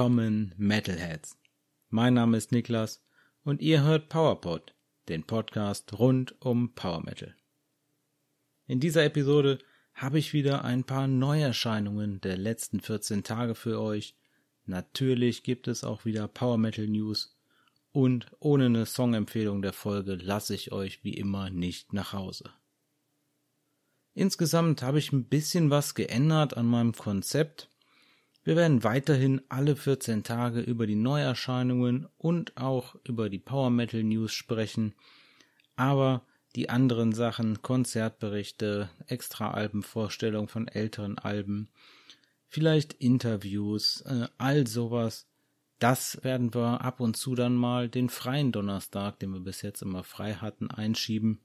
Willkommen 0.00 0.54
Metalheads. 0.56 1.36
Mein 1.90 2.14
Name 2.14 2.38
ist 2.38 2.52
Niklas 2.52 3.04
und 3.44 3.60
ihr 3.60 3.82
hört 3.82 4.08
PowerPod, 4.08 4.74
den 5.10 5.24
Podcast 5.24 5.98
rund 5.98 6.40
um 6.40 6.74
Power 6.74 7.04
Metal. 7.04 7.36
In 8.66 8.80
dieser 8.80 9.04
Episode 9.04 9.58
habe 9.92 10.18
ich 10.18 10.32
wieder 10.32 10.64
ein 10.64 10.84
paar 10.84 11.06
Neuerscheinungen 11.06 12.18
der 12.22 12.38
letzten 12.38 12.80
14 12.80 13.24
Tage 13.24 13.54
für 13.54 13.78
euch. 13.78 14.16
Natürlich 14.64 15.42
gibt 15.42 15.68
es 15.68 15.84
auch 15.84 16.06
wieder 16.06 16.28
Power 16.28 16.56
Metal 16.56 16.86
News 16.86 17.36
und 17.92 18.24
ohne 18.38 18.64
eine 18.64 18.86
Songempfehlung 18.86 19.60
der 19.60 19.74
Folge 19.74 20.14
lasse 20.14 20.54
ich 20.54 20.72
euch 20.72 21.04
wie 21.04 21.12
immer 21.12 21.50
nicht 21.50 21.92
nach 21.92 22.14
Hause. 22.14 22.48
Insgesamt 24.14 24.80
habe 24.80 24.98
ich 24.98 25.12
ein 25.12 25.26
bisschen 25.26 25.68
was 25.68 25.94
geändert 25.94 26.56
an 26.56 26.64
meinem 26.64 26.92
Konzept 26.92 27.69
wir 28.42 28.56
werden 28.56 28.84
weiterhin 28.84 29.42
alle 29.48 29.76
14 29.76 30.22
Tage 30.24 30.60
über 30.60 30.86
die 30.86 30.96
Neuerscheinungen 30.96 32.08
und 32.16 32.56
auch 32.56 32.96
über 33.06 33.28
die 33.28 33.38
Power 33.38 33.70
Metal 33.70 34.02
News 34.02 34.32
sprechen, 34.32 34.94
aber 35.76 36.22
die 36.56 36.68
anderen 36.68 37.12
Sachen, 37.12 37.62
Konzertberichte, 37.62 38.90
extra 39.06 39.52
Albenvorstellung 39.52 40.48
von 40.48 40.68
älteren 40.68 41.18
Alben, 41.18 41.68
vielleicht 42.48 42.94
Interviews, 42.94 44.00
äh, 44.02 44.26
all 44.38 44.66
sowas, 44.66 45.26
das 45.78 46.22
werden 46.22 46.52
wir 46.52 46.82
ab 46.82 47.00
und 47.00 47.16
zu 47.16 47.34
dann 47.34 47.54
mal 47.54 47.88
den 47.88 48.10
freien 48.10 48.52
Donnerstag, 48.52 49.18
den 49.18 49.32
wir 49.32 49.40
bis 49.40 49.62
jetzt 49.62 49.80
immer 49.80 50.02
frei 50.02 50.34
hatten, 50.34 50.70
einschieben. 50.70 51.40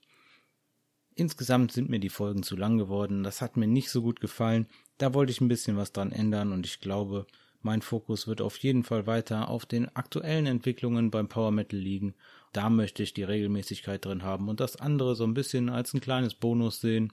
Insgesamt 1.16 1.72
sind 1.72 1.90
mir 1.90 2.00
die 2.00 2.10
Folgen 2.10 2.44
zu 2.44 2.56
lang 2.56 2.78
geworden, 2.78 3.24
das 3.24 3.42
hat 3.42 3.56
mir 3.58 3.68
nicht 3.68 3.90
so 3.90 4.02
gut 4.02 4.20
gefallen, 4.20 4.68
da 4.98 5.14
wollte 5.14 5.32
ich 5.32 5.42
ein 5.42 5.48
bisschen 5.48 5.78
was 5.78 5.94
dran 5.94 6.12
ändern 6.12 6.52
und 6.52 6.66
ich 6.66 6.82
glaube, 6.82 7.26
mein 7.66 7.82
Fokus 7.82 8.28
wird 8.28 8.42
auf 8.42 8.58
jeden 8.58 8.84
Fall 8.84 9.08
weiter 9.08 9.50
auf 9.50 9.66
den 9.66 9.88
aktuellen 9.96 10.46
Entwicklungen 10.46 11.10
beim 11.10 11.28
Power 11.28 11.50
Metal 11.50 11.80
liegen. 11.80 12.14
Da 12.54 12.70
möchte 12.70 13.02
ich 13.02 13.16
die 13.16 13.24
Regelmäßigkeit 13.24 14.06
drin 14.06 14.22
haben 14.22 14.50
und 14.50 14.60
das 14.60 14.76
andere 14.76 15.16
so 15.16 15.24
ein 15.24 15.34
bisschen 15.34 15.70
als 15.70 15.92
ein 15.96 16.00
kleines 16.00 16.36
Bonus 16.36 16.80
sehen. 16.80 17.12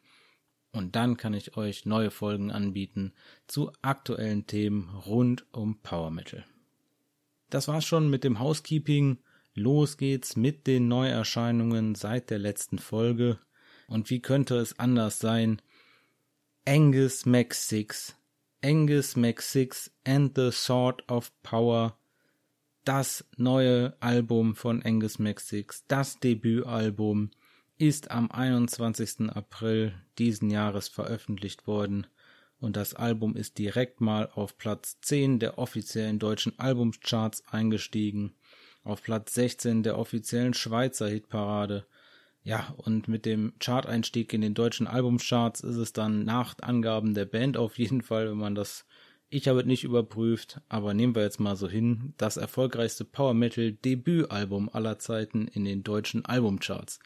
Und 0.71 0.95
dann 0.95 1.17
kann 1.17 1.33
ich 1.33 1.57
euch 1.57 1.87
neue 1.87 2.11
Folgen 2.11 2.51
anbieten 2.51 3.15
zu 3.47 3.73
aktuellen 3.81 4.47
Themen 4.47 4.91
rund 4.91 5.47
um 5.53 5.79
Power 5.81 6.11
Metal. 6.11 6.45
Das 7.49 7.67
war's 7.67 7.87
schon 7.87 8.11
mit 8.11 8.23
dem 8.23 8.39
Housekeeping. 8.39 9.21
Los 9.55 9.97
geht's 9.97 10.37
mit 10.37 10.67
den 10.67 10.87
Neuerscheinungen 10.87 11.95
seit 11.95 12.29
der 12.29 12.39
letzten 12.39 12.79
Folge. 12.79 13.39
Und 13.93 14.09
wie 14.09 14.21
könnte 14.21 14.57
es 14.57 14.79
anders 14.79 15.19
sein? 15.19 15.61
Angus 16.65 17.27
Mac 17.27 17.53
6, 17.53 18.17
Angus 18.65 19.17
Mac 19.17 19.43
6 19.43 19.91
and 20.07 20.35
the 20.35 20.51
Sword 20.51 21.07
of 21.11 21.31
Power, 21.43 21.99
das 22.85 23.23
neue 23.37 23.95
Album 24.01 24.55
von 24.55 24.83
Angus 24.83 25.19
Mac 25.19 25.41
6, 25.41 25.85
das 25.89 26.19
Debütalbum, 26.21 27.33
ist 27.77 28.11
am 28.11 28.31
21. 28.31 29.29
April 29.29 29.93
diesen 30.17 30.49
Jahres 30.49 30.89
veröffentlicht 30.89 31.67
worden. 31.67 32.07
Und 32.61 32.79
das 32.79 32.95
Album 32.95 33.37
ist 33.37 33.59
direkt 33.59 34.01
mal 34.01 34.31
auf 34.35 34.57
Platz 34.57 35.01
10 35.03 35.39
der 35.39 35.59
offiziellen 35.59 36.19
deutschen 36.19 36.59
Albumcharts 36.59 37.47
eingestiegen, 37.47 38.33
auf 38.85 39.03
Platz 39.03 39.35
16 39.35 39.83
der 39.83 39.99
offiziellen 39.99 40.55
Schweizer 40.55 41.09
Hitparade 41.09 41.85
ja, 42.45 42.75
und 42.77 43.07
mit 43.07 43.25
dem 43.25 43.53
Chart-Einstieg 43.61 44.33
in 44.33 44.41
den 44.41 44.55
deutschen 44.55 44.87
Albumcharts 44.87 45.61
ist 45.61 45.77
es 45.77 45.93
dann 45.93 46.25
nach 46.25 46.57
Angaben 46.61 47.15
der 47.15 47.25
Band 47.25 47.57
auf 47.57 47.79
jeden 47.79 48.03
Fall, 48.03 48.31
wenn 48.31 48.39
man 48.39 48.55
das, 48.57 48.85
ich 49.29 49.47
habe 49.47 49.61
es 49.61 49.67
nicht 49.67 49.85
überprüft, 49.85 50.61
aber 50.69 50.93
nehmen 50.93 51.15
wir 51.15 51.23
jetzt 51.23 51.39
mal 51.39 51.55
so 51.55 51.69
hin, 51.69 52.15
das 52.17 52.37
erfolgreichste 52.37 53.05
Power 53.05 53.35
Metal 53.35 53.73
Debütalbum 53.73 54.69
aller 54.73 54.99
Zeiten 54.99 55.47
in 55.47 55.65
den 55.65 55.85
deutschen 55.85 56.25
Albumcharts. 56.25 56.99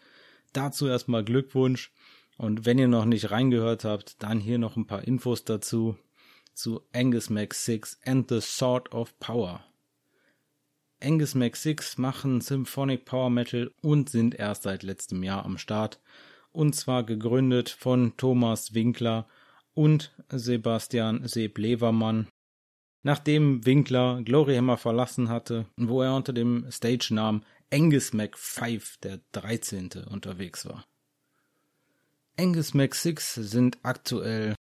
Dazu 0.55 0.87
erstmal 0.87 1.23
Glückwunsch 1.23 1.93
und 2.39 2.65
wenn 2.65 2.79
ihr 2.79 2.89
noch 2.89 3.05
nicht 3.05 3.31
reingehört 3.31 3.85
habt, 3.85 4.23
dann 4.23 4.41
hier 4.41 4.59
noch 4.59 4.77
ein 4.77 4.87
paar 4.87 5.07
Infos 5.07 5.45
dazu 5.45 5.99
zu 6.55 6.81
Angus 6.95 7.29
Mac 7.29 7.53
6 7.53 8.01
and 8.07 8.31
the 8.31 8.41
Sword 8.41 8.93
of 8.95 9.19
Power. 9.19 9.63
Angus 11.01 11.35
Mac 11.35 11.57
6 11.57 11.99
machen 11.99 12.41
Symphonic 12.41 13.05
Power 13.05 13.31
Metal 13.31 13.71
und 13.83 14.09
sind 14.09 14.35
erst 14.35 14.63
seit 14.63 14.83
letztem 14.83 15.23
Jahr 15.23 15.45
am 15.45 15.59
Start. 15.59 16.01
Und 16.53 16.75
zwar 16.75 17.05
gegründet 17.05 17.69
von 17.69 18.17
Thomas 18.17 18.73
Winkler 18.73 19.29
und 19.75 20.15
Sebastian 20.31 21.27
Seeb-Levermann. 21.27 22.29
Nachdem 23.03 23.65
Winkler 23.67 24.23
Gloryhammer 24.23 24.79
verlassen 24.79 25.29
hatte, 25.29 25.67
wo 25.77 26.03
er 26.03 26.17
unter 26.17 26.33
dem 26.33 26.71
Stage-Namen 26.71 27.45
Angus 27.71 28.13
Mac 28.15 28.39
5, 28.39 28.97
der 28.99 29.21
13. 29.33 29.91
unterwegs 30.09 30.67
war. 30.67 30.87
Angus 32.39 32.75
Mac 32.75 32.95
6 32.95 33.35
sind 33.35 33.79
aktuell 33.83 34.55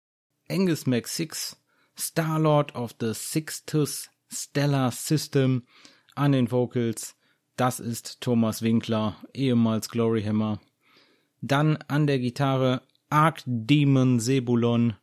Angus 0.48 0.86
Mac 0.86 1.08
6, 1.08 1.56
Starlord 1.94 2.74
of 2.74 2.94
the 3.00 3.14
Sixtus 3.14 4.10
Stellar 4.30 4.92
System, 4.92 5.66
an 6.16 6.32
den 6.32 6.50
Vocals, 6.50 7.16
das 7.56 7.80
ist 7.80 8.20
Thomas 8.20 8.62
Winkler, 8.62 9.16
ehemals 9.32 9.88
Gloryhammer. 9.88 10.60
Dann 11.40 11.76
an 11.88 12.06
der 12.06 12.18
Gitarre 12.18 12.82
Archdemon 13.08 14.18
Sebulon, 14.20 14.94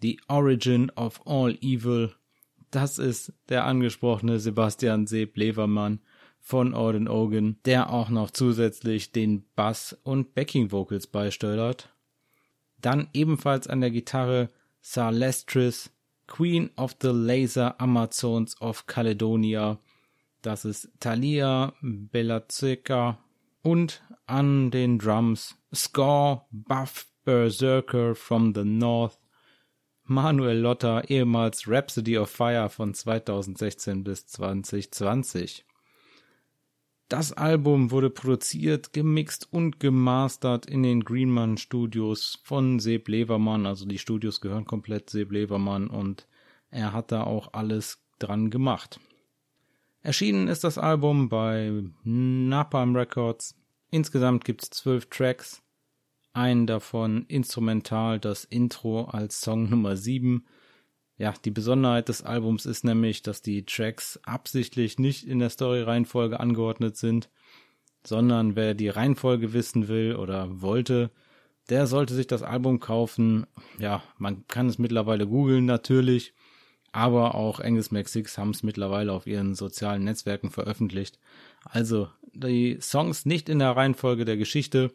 The 0.00 0.18
Origin 0.28 0.90
of 0.96 1.20
All 1.26 1.56
Evil. 1.60 2.14
Das 2.70 2.98
ist 2.98 3.32
der 3.48 3.64
angesprochene 3.64 4.40
Sebastian 4.40 5.06
Seb 5.06 5.36
Levermann 5.36 6.00
von 6.40 6.72
Orden 6.72 7.06
Ogan, 7.06 7.58
der 7.64 7.90
auch 7.90 8.08
noch 8.08 8.30
zusätzlich 8.30 9.12
den 9.12 9.44
Bass 9.54 9.96
und 10.02 10.34
Backing 10.34 10.72
Vocals 10.72 11.06
beisteuert. 11.06 11.90
Dann 12.80 13.08
ebenfalls 13.12 13.66
an 13.66 13.80
der 13.80 13.90
Gitarre 13.90 14.48
Salestris, 14.80 15.90
Queen 16.26 16.70
of 16.76 16.96
the 17.02 17.10
Laser 17.12 17.78
Amazons 17.80 18.58
of 18.60 18.86
Caledonia, 18.86 19.78
das 20.42 20.64
ist 20.64 20.90
Thalia 21.00 21.74
Belazeka 21.82 23.18
und 23.62 24.02
an 24.26 24.70
den 24.70 24.98
Drums 24.98 25.56
Score 25.74 26.46
Buff 26.50 27.06
Berserker 27.24 28.14
from 28.14 28.54
the 28.54 28.64
North 28.64 29.18
Manuel 30.04 30.58
Lotta, 30.58 31.02
ehemals 31.02 31.68
Rhapsody 31.68 32.18
of 32.18 32.30
Fire 32.30 32.68
von 32.68 32.94
2016 32.94 34.02
bis 34.02 34.26
2020. 34.26 35.64
Das 37.08 37.32
Album 37.32 37.90
wurde 37.90 38.10
produziert, 38.10 38.92
gemixt 38.92 39.52
und 39.52 39.80
gemastert 39.80 40.66
in 40.66 40.82
den 40.82 41.04
Greenman 41.04 41.58
Studios 41.58 42.40
von 42.44 42.78
Seb 42.78 43.08
Levermann. 43.08 43.66
Also 43.66 43.84
die 43.84 43.98
Studios 43.98 44.40
gehören 44.40 44.64
komplett 44.64 45.10
Seb 45.10 45.32
Levermann 45.32 45.88
und 45.88 46.26
er 46.70 46.92
hat 46.92 47.12
da 47.12 47.24
auch 47.24 47.52
alles 47.52 48.02
dran 48.18 48.50
gemacht. 48.50 49.00
Erschienen 50.02 50.48
ist 50.48 50.64
das 50.64 50.78
Album 50.78 51.28
bei 51.28 51.84
Napalm 52.04 52.96
Records. 52.96 53.54
Insgesamt 53.90 54.46
gibt 54.46 54.62
es 54.62 54.70
zwölf 54.70 55.10
Tracks. 55.10 55.62
Einen 56.32 56.66
davon 56.66 57.26
instrumental, 57.26 58.18
das 58.18 58.44
Intro 58.44 59.04
als 59.04 59.42
Song 59.42 59.68
Nummer 59.68 59.96
7. 59.96 60.46
Ja, 61.18 61.34
die 61.44 61.50
Besonderheit 61.50 62.08
des 62.08 62.22
Albums 62.22 62.64
ist 62.64 62.82
nämlich, 62.82 63.20
dass 63.20 63.42
die 63.42 63.66
Tracks 63.66 64.18
absichtlich 64.22 64.98
nicht 64.98 65.26
in 65.26 65.38
der 65.38 65.50
Story-Reihenfolge 65.50 66.40
angeordnet 66.40 66.96
sind, 66.96 67.28
sondern 68.02 68.56
wer 68.56 68.72
die 68.72 68.88
Reihenfolge 68.88 69.52
wissen 69.52 69.88
will 69.88 70.16
oder 70.16 70.62
wollte, 70.62 71.10
der 71.68 71.86
sollte 71.86 72.14
sich 72.14 72.26
das 72.26 72.42
Album 72.42 72.80
kaufen. 72.80 73.46
Ja, 73.78 74.02
man 74.16 74.46
kann 74.46 74.66
es 74.66 74.78
mittlerweile 74.78 75.26
googeln 75.26 75.66
natürlich 75.66 76.32
aber 76.92 77.34
auch 77.34 77.60
Angus 77.60 77.90
Mac 77.90 78.08
6 78.08 78.38
haben 78.38 78.50
es 78.50 78.62
mittlerweile 78.62 79.12
auf 79.12 79.26
ihren 79.26 79.54
sozialen 79.54 80.04
Netzwerken 80.04 80.50
veröffentlicht. 80.50 81.18
Also 81.64 82.08
die 82.32 82.78
Songs 82.80 83.26
nicht 83.26 83.48
in 83.48 83.58
der 83.58 83.76
Reihenfolge 83.76 84.24
der 84.24 84.36
Geschichte, 84.36 84.92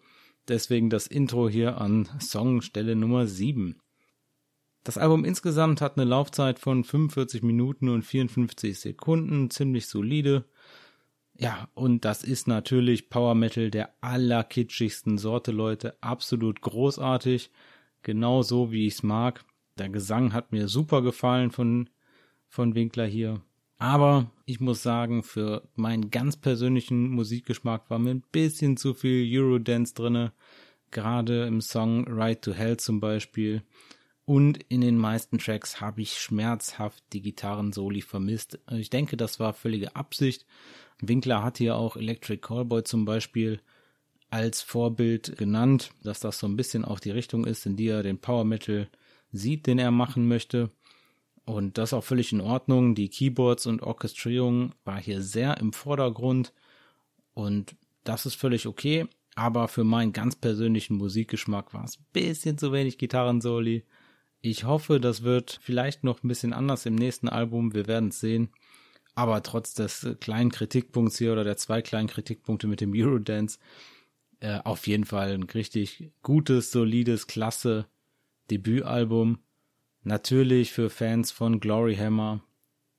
deswegen 0.47 0.89
das 0.89 1.07
Intro 1.07 1.47
hier 1.50 1.80
an 1.80 2.09
Songstelle 2.19 2.95
Nummer 2.95 3.27
7. 3.27 3.80
Das 4.83 4.97
Album 4.97 5.25
insgesamt 5.25 5.81
hat 5.81 5.97
eine 5.97 6.07
Laufzeit 6.07 6.59
von 6.59 6.83
45 6.83 7.42
Minuten 7.42 7.89
und 7.89 8.03
54 8.03 8.80
Sekunden, 8.80 9.50
ziemlich 9.50 9.88
solide. 9.88 10.45
Ja, 11.38 11.69
und 11.74 12.06
das 12.06 12.24
ist 12.24 12.48
natürlich 12.48 13.09
Power 13.09 13.36
Metal 13.36 13.71
der 13.71 13.95
allerkitschigsten 14.01 15.18
Sorte, 15.18 15.51
Leute. 15.51 15.98
Absolut 16.01 16.62
großartig. 16.62 17.51
Genau 18.03 18.44
so, 18.44 18.71
wie 18.71 18.86
ich's 18.86 19.01
mag. 19.01 19.44
Der 19.77 19.89
Gesang 19.89 20.31
hat 20.31 20.51
mir 20.51 20.68
super 20.68 21.01
gefallen 21.01 21.51
von, 21.51 21.89
von 22.48 22.75
Winkler 22.75 23.06
hier. 23.06 23.42
Aber 23.77 24.31
ich 24.45 24.62
muss 24.62 24.81
sagen, 24.81 25.22
für 25.22 25.68
meinen 25.75 26.12
ganz 26.12 26.38
persönlichen 26.38 27.10
Musikgeschmack 27.10 27.89
war 27.89 28.00
mir 28.00 28.12
ein 28.12 28.24
bisschen 28.31 28.77
zu 28.77 28.94
viel 28.94 29.27
Eurodance 29.30 29.94
drinne. 29.94 30.31
Gerade 30.92 31.45
im 31.45 31.60
Song 31.60 32.07
Ride 32.07 32.39
to 32.39 32.54
Hell 32.54 32.77
zum 32.77 33.01
Beispiel. 33.01 33.63
Und 34.24 34.63
in 34.69 34.80
den 34.80 34.98
meisten 34.98 35.39
Tracks 35.39 35.81
habe 35.81 36.01
ich 36.01 36.18
schmerzhaft 36.19 37.04
die 37.12 37.22
Gitarrensoli 37.22 38.01
vermisst. 38.01 38.60
Ich 38.72 38.89
denke, 38.89 39.18
das 39.18 39.42
war 39.42 39.54
völlige 39.54 39.95
Absicht. 39.95 40.45
Winkler 41.01 41.44
hat 41.44 41.57
hier 41.57 41.75
auch 41.75 41.98
Electric 41.98 42.42
Callboy 42.42 42.83
zum 42.83 43.04
Beispiel 43.04 43.60
als 44.30 44.62
Vorbild 44.62 45.38
genannt, 45.38 45.92
dass 46.01 46.22
das 46.22 46.39
so 46.39 46.48
ein 46.48 46.56
bisschen 46.56 46.86
auch 46.86 47.00
die 47.00 47.12
Richtung 47.12 47.45
ist, 47.45 47.66
in 47.66 47.75
die 47.75 47.88
er 47.88 48.04
den 48.04 48.18
Power 48.18 48.45
Metal 48.45 48.88
sieht, 49.36 49.68
den 49.68 49.80
er 49.80 49.92
machen 49.92 50.28
möchte. 50.28 50.72
Und 51.46 51.78
das 51.78 51.94
auch 51.94 52.04
völlig 52.04 52.32
in 52.32 52.42
Ordnung. 52.42 52.96
Die 52.96 53.10
Keyboards 53.10 53.68
und 53.68 53.84
Orchestrierung 53.84 54.74
war 54.84 55.00
hier 55.00 55.22
sehr 55.22 55.58
im 55.58 55.74
Vordergrund. 55.74 56.54
Und 57.34 57.76
das 58.04 58.26
ist 58.26 58.36
völlig 58.36 58.66
okay. 58.68 59.08
Aber 59.36 59.68
für 59.68 59.84
meinen 59.84 60.14
ganz 60.14 60.36
persönlichen 60.36 60.98
Musikgeschmack 60.98 61.74
war 61.74 61.84
es 61.84 62.00
ein 62.00 62.06
bisschen 62.14 62.58
zu 62.58 62.72
wenig 62.72 62.98
Gitarrensoli. 62.98 63.84
Ich 64.42 64.64
hoffe, 64.64 65.00
das 65.00 65.24
wird 65.24 65.60
vielleicht 65.62 66.04
noch 66.04 66.24
ein 66.24 66.28
bisschen 66.28 66.54
anders 66.54 66.86
im 66.86 66.96
nächsten 66.96 67.30
Album. 67.30 67.74
Wir 67.74 67.88
werden 67.88 68.10
es 68.10 68.20
sehen. 68.20 68.50
Aber 69.14 69.44
trotz 69.44 69.74
des 69.74 70.08
kleinen 70.20 70.52
Kritikpunkts 70.52 71.18
hier 71.18 71.34
oder 71.34 71.44
der 71.44 71.58
zwei 71.58 71.82
kleinen 71.82 72.08
Kritikpunkte 72.08 72.68
mit 72.68 72.82
dem 72.82 72.94
Eurodance, 72.94 73.60
äh, 74.40 74.60
auf 74.64 74.88
jeden 74.88 75.06
Fall 75.06 75.34
ein 75.34 75.44
richtig 75.44 76.12
gutes, 76.22 76.72
solides, 76.72 77.28
klasse 77.28 77.88
Debütalbum. 78.51 79.39
Natürlich 80.03 80.71
für 80.71 80.89
Fans 80.89 81.31
von 81.31 81.59
Glory 81.59 81.95
Hammer. 81.95 82.44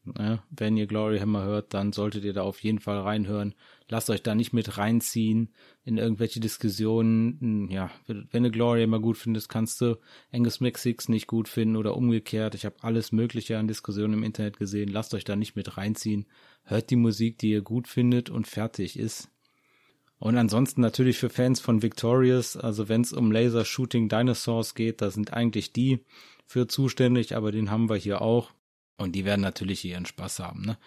Ne? 0.05 0.43
Wenn 0.51 0.77
ihr 0.77 0.87
Glory 0.87 1.19
Hammer 1.19 1.45
hört, 1.45 1.75
dann 1.75 1.93
solltet 1.93 2.25
ihr 2.25 2.33
da 2.33 2.43
auf 2.43 2.63
jeden 2.63 2.79
Fall 2.79 3.01
reinhören. 3.01 3.55
Lasst 3.89 4.11
euch 4.11 4.23
da 4.23 4.35
nicht 4.35 4.53
mit 4.53 4.79
reinziehen 4.79 5.53
in 5.85 5.99
irgendwelche 5.99 6.41
Diskussionen. 6.41 7.69
Ja, 7.71 7.91
wenn 8.07 8.43
du 8.43 8.51
Glory 8.51 8.83
Hammer 8.83 9.01
gut 9.01 9.17
findest, 9.17 9.49
kannst 9.49 9.81
du 9.81 9.97
Angus 10.33 10.61
Mac 10.61 10.79
nicht 11.09 11.27
gut 11.27 11.49
finden 11.49 11.77
oder 11.77 11.97
umgekehrt. 11.97 12.55
Ich 12.55 12.65
habe 12.65 12.77
alles 12.83 13.13
Mögliche 13.13 13.59
an 13.59 13.69
Diskussionen 13.69 14.15
im 14.15 14.23
Internet 14.23 14.59
gesehen. 14.59 14.89
Lasst 14.89 15.15
euch 15.15 15.25
da 15.25 15.37
nicht 15.37 15.57
mit 15.57 15.77
reinziehen. 15.77 16.27
Hört 16.65 16.91
die 16.91 16.97
Musik, 16.97 17.39
die 17.39 17.51
ihr 17.51 17.63
gut 17.63 17.89
findet 17.89 18.31
und 18.31 18.47
fertig 18.47 18.99
ist. 18.99 19.31
Und 20.19 20.39
ansonsten 20.39 20.81
natürlich 20.81 21.19
für 21.19 21.29
Fans 21.29 21.61
von 21.61 21.83
Victorious, 21.83 22.57
also 22.57 22.89
wenn 22.89 23.03
es 23.03 23.13
um 23.13 23.31
Laser 23.31 23.65
Shooting 23.65 24.09
Dinosaurs 24.09 24.75
geht, 24.75 25.03
da 25.03 25.11
sind 25.11 25.33
eigentlich 25.33 25.73
die 25.73 26.01
für 26.47 26.67
zuständig, 26.67 27.37
aber 27.37 27.53
den 27.53 27.71
haben 27.71 27.91
wir 27.91 27.97
hier 27.97 28.23
auch. 28.23 28.53
Und 28.99 29.13
die 29.13 29.27
werden 29.27 29.43
natürlich 29.43 29.85
ihren 29.85 30.07
Spaß 30.07 30.39
haben. 30.39 30.63
Ne? 30.63 30.79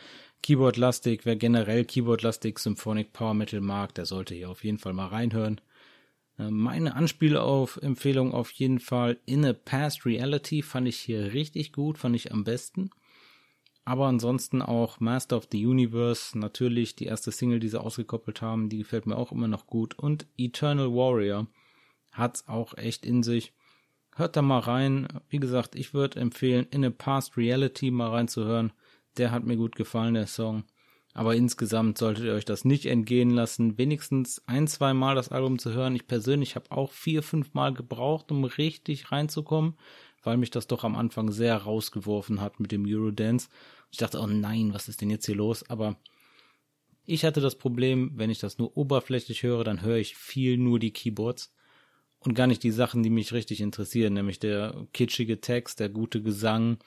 Keyboard-lastig, 0.41 1.25
wer 1.25 1.35
generell 1.35 1.85
Keyboard-lastig 1.85 2.57
Symphonic 2.57 3.13
Power 3.13 3.35
Metal 3.35 3.61
mag, 3.61 3.93
der 3.93 4.05
sollte 4.05 4.33
hier 4.33 4.49
auf 4.49 4.63
jeden 4.63 4.79
Fall 4.79 4.93
mal 4.93 5.07
reinhören. 5.07 5.61
Äh, 6.39 6.49
meine 6.49 6.95
Anspielauf-Empfehlung 6.95 8.33
auf 8.33 8.51
jeden 8.51 8.79
Fall 8.79 9.19
In 9.25 9.45
a 9.45 9.53
Past 9.53 10.05
Reality 10.05 10.63
fand 10.63 10.87
ich 10.87 10.97
hier 10.97 11.33
richtig 11.33 11.71
gut, 11.71 11.99
fand 11.99 12.15
ich 12.15 12.31
am 12.31 12.43
besten. 12.43 12.89
Aber 13.89 14.05
ansonsten 14.05 14.61
auch 14.61 14.99
Master 14.99 15.35
of 15.35 15.47
the 15.51 15.65
Universe, 15.65 16.37
natürlich 16.37 16.95
die 16.95 17.05
erste 17.05 17.31
Single, 17.31 17.59
die 17.59 17.69
sie 17.69 17.81
ausgekoppelt 17.81 18.39
haben, 18.39 18.69
die 18.69 18.77
gefällt 18.77 19.07
mir 19.07 19.17
auch 19.17 19.31
immer 19.31 19.47
noch 19.47 19.65
gut. 19.65 19.97
Und 19.97 20.27
Eternal 20.37 20.93
Warrior 20.93 21.47
hat's 22.11 22.47
auch 22.47 22.77
echt 22.77 23.03
in 23.03 23.23
sich. 23.23 23.51
Hört 24.15 24.35
da 24.35 24.43
mal 24.43 24.59
rein. 24.59 25.07
Wie 25.29 25.39
gesagt, 25.39 25.75
ich 25.75 25.95
würde 25.95 26.19
empfehlen, 26.19 26.67
In 26.69 26.85
a 26.85 26.91
Past 26.91 27.35
Reality 27.35 27.89
mal 27.89 28.11
reinzuhören. 28.11 28.73
Der 29.17 29.31
hat 29.31 29.43
mir 29.43 29.57
gut 29.57 29.75
gefallen, 29.75 30.13
der 30.13 30.27
Song. 30.27 30.65
Aber 31.15 31.35
insgesamt 31.35 31.97
solltet 31.97 32.25
ihr 32.25 32.33
euch 32.33 32.45
das 32.45 32.65
nicht 32.65 32.85
entgehen 32.85 33.31
lassen, 33.31 33.79
wenigstens 33.79 34.43
ein, 34.45 34.67
zwei 34.67 34.93
Mal 34.93 35.15
das 35.15 35.29
Album 35.29 35.57
zu 35.57 35.73
hören. 35.73 35.95
Ich 35.95 36.05
persönlich 36.05 36.55
habe 36.55 36.71
auch 36.71 36.91
vier, 36.91 37.23
fünf 37.23 37.55
Mal 37.55 37.73
gebraucht, 37.73 38.31
um 38.31 38.43
richtig 38.43 39.11
reinzukommen, 39.11 39.73
weil 40.23 40.37
mich 40.37 40.51
das 40.51 40.67
doch 40.67 40.83
am 40.83 40.95
Anfang 40.95 41.31
sehr 41.31 41.55
rausgeworfen 41.55 42.41
hat 42.41 42.59
mit 42.59 42.71
dem 42.71 42.85
Eurodance. 42.87 43.49
Ich 43.91 43.97
dachte, 43.97 44.19
oh 44.19 44.27
nein, 44.27 44.73
was 44.73 44.87
ist 44.87 45.01
denn 45.01 45.09
jetzt 45.09 45.25
hier 45.25 45.35
los? 45.35 45.69
Aber 45.69 45.97
ich 47.05 47.25
hatte 47.25 47.41
das 47.41 47.55
Problem, 47.55 48.11
wenn 48.15 48.29
ich 48.29 48.39
das 48.39 48.57
nur 48.57 48.77
oberflächlich 48.77 49.43
höre, 49.43 49.63
dann 49.63 49.81
höre 49.81 49.97
ich 49.97 50.15
viel 50.15 50.57
nur 50.57 50.79
die 50.79 50.91
Keyboards 50.91 51.51
und 52.19 52.35
gar 52.35 52.47
nicht 52.47 52.63
die 52.63 52.71
Sachen, 52.71 53.01
die 53.01 53.09
mich 53.09 53.33
richtig 53.33 53.61
interessieren, 53.61 54.13
nämlich 54.13 54.39
der 54.39 54.87
kitschige 54.93 55.41
Text, 55.41 55.79
der 55.79 55.89
gute 55.89 56.21
Gesang, 56.21 56.77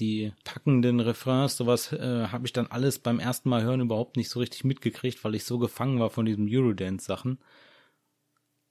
die 0.00 0.32
packenden 0.44 1.00
Refrains, 1.00 1.56
sowas 1.56 1.92
äh, 1.92 2.26
habe 2.28 2.46
ich 2.46 2.52
dann 2.52 2.66
alles 2.66 2.98
beim 2.98 3.18
ersten 3.18 3.48
Mal 3.48 3.62
hören 3.62 3.80
überhaupt 3.80 4.16
nicht 4.16 4.28
so 4.28 4.40
richtig 4.40 4.64
mitgekriegt, 4.64 5.22
weil 5.24 5.34
ich 5.34 5.44
so 5.44 5.58
gefangen 5.58 5.98
war 5.98 6.10
von 6.10 6.26
diesen 6.26 6.48
Eurodance-Sachen. 6.50 7.38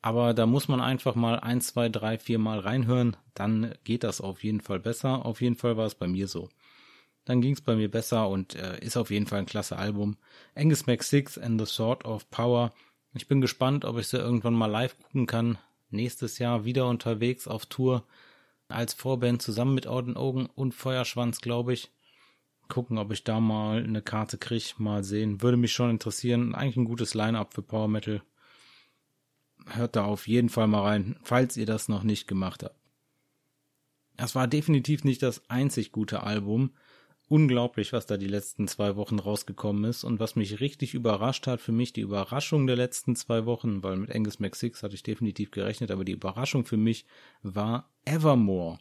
Aber 0.07 0.33
da 0.33 0.45
muss 0.45 0.68
man 0.68 0.80
einfach 0.80 1.15
mal 1.15 1.39
ein, 1.39 1.59
zwei, 1.59 1.89
drei, 1.89 2.18
vier 2.18 2.39
Mal 2.39 2.59
reinhören, 2.59 3.18
dann 3.33 3.74
geht 3.83 4.04
das 4.04 4.21
auf 4.21 4.44
jeden 4.44 4.62
Fall 4.62 4.80
besser. 4.80 5.25
Auf 5.25 5.42
jeden 5.42 5.56
Fall 5.56 5.75
war 5.75 5.86
es 5.86 5.95
bei 5.95 6.07
mir 6.07 6.27
so 6.27 6.50
dann 7.27 7.42
ging 7.42 7.54
es 7.54 7.62
bei 7.62 7.75
mir 7.75 7.92
besser 7.92 8.30
und 8.30 8.56
äh, 8.56 8.80
ist 8.80 8.95
auf 8.95 9.12
jeden 9.12 9.27
Fall 9.27 9.39
ein 9.39 9.45
klasse 9.45 9.77
Album. 9.77 10.15
Angus 10.56 10.88
Mac 10.88 11.04
6 11.04 11.38
and 11.38 11.59
the 11.59 11.65
Sword 11.65 12.06
of 12.06 12.30
Power. 12.30 12.71
Ich 13.13 13.27
bin 13.27 13.42
gespannt, 13.42 13.83
ob 13.83 13.98
ich 13.98 14.07
sie 14.07 14.18
irgendwann 14.18 14.54
mal 14.54 14.68
live 14.68 14.98
gucken 14.98 15.25
kann. 15.25 15.57
Nächstes 15.89 16.39
Jahr 16.39 16.63
wieder 16.63 16.88
unterwegs 16.88 17.48
auf 17.48 17.65
Tour 17.65 18.06
als 18.69 18.94
Vorband 18.94 19.42
zusammen 19.42 19.75
mit 19.75 19.88
Auden 19.88 20.15
Augen 20.15 20.48
und 20.56 20.74
Feuerschwanz, 20.74 21.42
glaube 21.42 21.74
ich. 21.74 21.92
Gucken, 22.69 22.98
ob 22.98 23.12
ich 23.12 23.25
da 23.25 23.42
mal 23.42 23.83
eine 23.83 24.01
Karte 24.01 24.38
kriege, 24.38 24.74
mal 24.77 25.04
sehen. 25.04 25.42
Würde 25.42 25.57
mich 25.57 25.74
schon 25.74 25.89
interessieren. 25.89 26.56
Eigentlich 26.56 26.77
ein 26.77 26.86
gutes 26.86 27.13
Line-Up 27.13 27.54
für 27.54 27.62
Power 27.62 27.89
Metal. 27.89 28.21
Hört 29.69 29.96
da 29.96 30.06
auf 30.06 30.28
jeden 30.28 30.50
Fall 30.50 30.68
mal 30.68 30.84
rein, 30.84 31.18
falls 31.24 31.58
ihr 31.58 31.66
das 31.66 31.90
noch 31.90 32.04
nicht 32.04 32.28
gemacht 32.28 32.64
habt. 32.64 32.75
Es 34.16 34.34
war 34.34 34.48
definitiv 34.48 35.04
nicht 35.04 35.22
das 35.22 35.50
einzig 35.50 35.92
gute 35.92 36.24
Album 36.24 36.72
unglaublich, 37.30 37.94
was 37.94 38.06
da 38.06 38.18
die 38.18 38.28
letzten 38.28 38.68
zwei 38.68 38.96
Wochen 38.96 39.19
rausgekommen 39.19 39.84
ist 39.84 40.04
und 40.04 40.19
was 40.19 40.36
mich 40.36 40.60
richtig 40.60 40.94
überrascht 40.94 41.48
hat, 41.48 41.62
für 41.62 41.72
mich 41.72 41.94
die 41.94 42.02
Überraschung 42.02 42.68
der 42.68 42.75
letzten 42.75 43.16
zwei 43.16 43.46
Wochen, 43.46 43.84
weil 43.84 43.98
mit 43.98 44.16
Angus 44.16 44.40
Mac 44.40 44.56
6 44.56 44.84
hatte 44.84 44.96
ich 44.96 45.04
definitiv 45.04 45.52
gerechnet, 45.52 45.92
aber 45.92 46.06
die 46.06 46.14
Überraschung 46.14 46.66
für 46.66 46.78
mich 46.78 47.06
war 47.42 47.90
Evermore. 48.06 48.80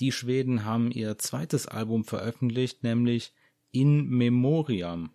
Die 0.00 0.12
Schweden 0.12 0.64
haben 0.64 0.90
ihr 0.90 1.18
zweites 1.18 1.66
Album 1.66 2.04
veröffentlicht, 2.04 2.82
nämlich 2.82 3.32
In 3.70 4.08
Memoriam. 4.08 5.10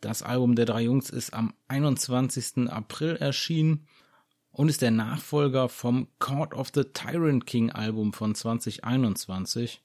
Das 0.00 0.22
Album 0.22 0.56
der 0.56 0.66
drei 0.66 0.82
Jungs 0.82 1.10
ist 1.10 1.34
am 1.34 1.54
21. 1.68 2.68
April 2.70 3.16
erschienen 3.16 3.86
und 4.52 4.68
ist 4.68 4.82
der 4.82 4.90
Nachfolger 4.90 5.68
vom 5.68 6.08
Court 6.18 6.54
of 6.54 6.72
the 6.74 6.82
Tyrant 6.84 7.46
King 7.46 7.70
Album 7.70 8.12
von 8.12 8.34
2021. 8.34 9.80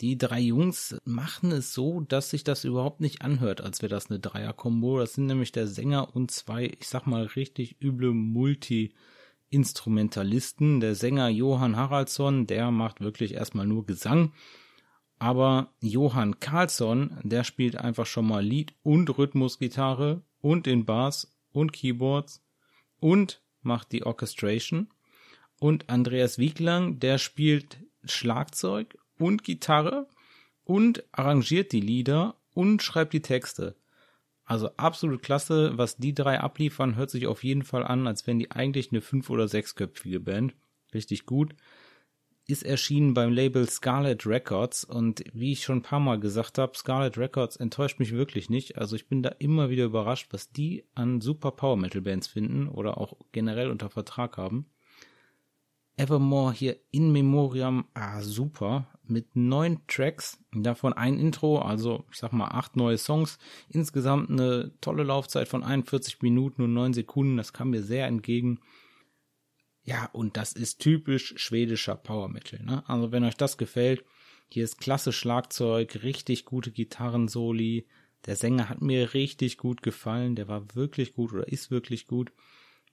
Die 0.00 0.18
drei 0.18 0.40
Jungs 0.40 0.96
machen 1.04 1.52
es 1.52 1.72
so, 1.72 2.00
dass 2.00 2.30
sich 2.30 2.42
das 2.42 2.64
überhaupt 2.64 3.00
nicht 3.00 3.22
anhört, 3.22 3.60
als 3.60 3.80
wäre 3.80 3.90
das 3.90 4.10
eine 4.10 4.18
Dreier-Kombo. 4.18 4.98
Das 4.98 5.12
sind 5.14 5.26
nämlich 5.26 5.52
der 5.52 5.68
Sänger 5.68 6.16
und 6.16 6.32
zwei, 6.32 6.66
ich 6.66 6.88
sag 6.88 7.06
mal, 7.06 7.22
richtig 7.24 7.80
üble 7.80 8.12
Multi-Instrumentalisten. 8.12 10.80
Der 10.80 10.96
Sänger 10.96 11.28
Johann 11.28 11.76
Haraldsson, 11.76 12.48
der 12.48 12.72
macht 12.72 13.00
wirklich 13.00 13.34
erstmal 13.34 13.66
nur 13.66 13.86
Gesang. 13.86 14.32
Aber 15.20 15.72
Johann 15.80 16.40
Carlsson, 16.40 17.16
der 17.22 17.44
spielt 17.44 17.76
einfach 17.76 18.06
schon 18.06 18.26
mal 18.26 18.44
Lied 18.44 18.74
und 18.82 19.16
Rhythmusgitarre 19.16 20.22
und 20.40 20.66
den 20.66 20.84
Bass 20.84 21.32
und 21.52 21.72
Keyboards 21.72 22.43
und 23.04 23.42
macht 23.60 23.92
die 23.92 24.06
Orchestration. 24.06 24.88
Und 25.60 25.90
Andreas 25.90 26.38
Wieglang, 26.38 27.00
der 27.00 27.18
spielt 27.18 27.76
Schlagzeug 28.02 28.96
und 29.18 29.44
Gitarre 29.44 30.08
und 30.64 31.04
arrangiert 31.12 31.72
die 31.72 31.82
Lieder 31.82 32.40
und 32.54 32.82
schreibt 32.82 33.12
die 33.12 33.20
Texte. 33.20 33.76
Also 34.46 34.70
absolut 34.78 35.22
klasse, 35.22 35.76
was 35.76 35.98
die 35.98 36.14
drei 36.14 36.40
abliefern, 36.40 36.96
hört 36.96 37.10
sich 37.10 37.26
auf 37.26 37.44
jeden 37.44 37.62
Fall 37.62 37.84
an, 37.84 38.06
als 38.06 38.26
wären 38.26 38.38
die 38.38 38.50
eigentlich 38.50 38.90
eine 38.90 39.02
fünf- 39.02 39.28
oder 39.28 39.48
sechsköpfige 39.48 40.20
Band. 40.20 40.54
Richtig 40.94 41.26
gut. 41.26 41.54
Ist 42.46 42.62
erschienen 42.62 43.14
beim 43.14 43.32
Label 43.32 43.66
Scarlet 43.68 44.26
Records 44.26 44.84
und 44.84 45.24
wie 45.32 45.52
ich 45.52 45.62
schon 45.64 45.78
ein 45.78 45.82
paar 45.82 46.00
Mal 46.00 46.20
gesagt 46.20 46.58
habe, 46.58 46.76
Scarlet 46.76 47.16
Records 47.16 47.56
enttäuscht 47.56 47.98
mich 47.98 48.12
wirklich 48.12 48.50
nicht. 48.50 48.76
Also 48.76 48.96
ich 48.96 49.08
bin 49.08 49.22
da 49.22 49.30
immer 49.38 49.70
wieder 49.70 49.84
überrascht, 49.84 50.28
was 50.30 50.50
die 50.50 50.84
an 50.94 51.22
super 51.22 51.52
Power 51.52 51.78
Metal 51.78 52.02
Bands 52.02 52.28
finden 52.28 52.68
oder 52.68 52.98
auch 52.98 53.16
generell 53.32 53.70
unter 53.70 53.88
Vertrag 53.88 54.36
haben. 54.36 54.66
Evermore 55.96 56.52
hier 56.52 56.76
in 56.90 57.12
Memoriam, 57.12 57.86
ah 57.94 58.20
super, 58.20 58.88
mit 59.04 59.36
neun 59.36 59.80
Tracks, 59.86 60.38
davon 60.52 60.92
ein 60.92 61.18
Intro, 61.18 61.60
also 61.60 62.04
ich 62.10 62.18
sag 62.18 62.32
mal 62.32 62.48
acht 62.48 62.74
neue 62.74 62.98
Songs, 62.98 63.38
insgesamt 63.68 64.28
eine 64.28 64.72
tolle 64.80 65.04
Laufzeit 65.04 65.48
von 65.48 65.62
41 65.62 66.20
Minuten 66.20 66.62
und 66.62 66.74
neun 66.74 66.94
Sekunden, 66.94 67.36
das 67.36 67.52
kam 67.52 67.70
mir 67.70 67.82
sehr 67.82 68.06
entgegen. 68.06 68.58
Ja, 69.84 70.08
und 70.12 70.36
das 70.36 70.54
ist 70.54 70.80
typisch 70.80 71.34
schwedischer 71.36 71.94
Power 71.94 72.28
Metal, 72.28 72.62
ne? 72.62 72.82
Also 72.88 73.12
wenn 73.12 73.24
euch 73.24 73.36
das 73.36 73.58
gefällt, 73.58 74.04
hier 74.48 74.64
ist 74.64 74.78
klasse 74.78 75.12
Schlagzeug, 75.12 76.02
richtig 76.02 76.46
gute 76.46 76.70
Gitarrensoli, 76.70 77.86
der 78.26 78.36
Sänger 78.36 78.70
hat 78.70 78.80
mir 78.80 79.12
richtig 79.12 79.58
gut 79.58 79.82
gefallen, 79.82 80.36
der 80.36 80.48
war 80.48 80.74
wirklich 80.74 81.12
gut 81.12 81.32
oder 81.32 81.48
ist 81.48 81.70
wirklich 81.70 82.06
gut. 82.06 82.32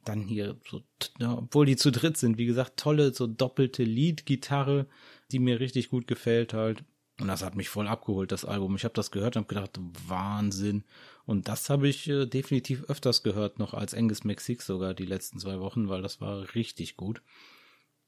Dann 0.03 0.21
hier 0.21 0.57
so, 0.67 0.81
ja, 1.19 1.38
obwohl 1.38 1.65
die 1.65 1.75
zu 1.75 1.91
dritt 1.91 2.17
sind, 2.17 2.38
wie 2.38 2.48
gesagt, 2.48 2.77
tolle, 2.77 3.13
so 3.13 3.27
doppelte 3.27 3.83
Lead-Gitarre, 3.83 4.88
die 5.31 5.39
mir 5.39 5.60
richtig 5.60 5.89
gut 5.89 6.07
gefällt 6.07 6.53
halt. 6.53 6.83
Und 7.19 7.27
das 7.27 7.43
hat 7.43 7.55
mich 7.55 7.69
voll 7.69 7.88
abgeholt, 7.88 8.31
das 8.31 8.45
Album. 8.45 8.75
Ich 8.75 8.83
habe 8.83 8.95
das 8.95 9.12
gehört 9.12 9.36
und 9.36 9.43
habe 9.43 9.53
gedacht, 9.53 9.79
Wahnsinn. 10.07 10.83
Und 11.31 11.47
das 11.47 11.69
habe 11.69 11.88
ich 11.88 12.09
äh, 12.09 12.25
definitiv 12.25 12.83
öfters 12.89 13.23
gehört, 13.23 13.57
noch 13.57 13.73
als 13.73 13.93
Angus 13.93 14.25
McSix 14.25 14.65
sogar 14.65 14.93
die 14.93 15.05
letzten 15.05 15.39
zwei 15.39 15.61
Wochen, 15.61 15.88
weil 15.88 16.01
das 16.01 16.19
war 16.19 16.55
richtig 16.55 16.97
gut. 16.97 17.21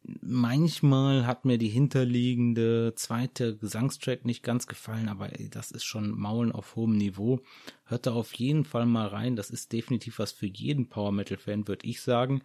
Manchmal 0.02 1.26
hat 1.26 1.46
mir 1.46 1.58
die 1.58 1.70
hinterliegende 1.70 2.92
zweite 2.98 3.56
Gesangstrack 3.56 4.26
nicht 4.26 4.44
ganz 4.44 4.68
gefallen, 4.68 5.08
aber 5.08 5.30
das 5.52 5.72
ist 5.72 5.86
schon 5.86 6.12
Maulen 6.12 6.52
auf 6.52 6.76
hohem 6.76 6.98
Niveau. 6.98 7.40
Hört 7.86 8.08
da 8.08 8.12
auf 8.12 8.34
jeden 8.34 8.66
Fall 8.66 8.86
mal 8.86 9.08
rein. 9.08 9.38
Das 9.38 9.50
ist 9.50 9.72
definitiv 9.72 10.20
was 10.20 10.34
für 10.34 10.48
jeden 10.48 10.90
Power 10.90 11.14
Metal 11.14 11.38
Fan, 11.38 11.66
würde 11.66 11.88
ich 11.88 12.02
sagen. 12.02 12.42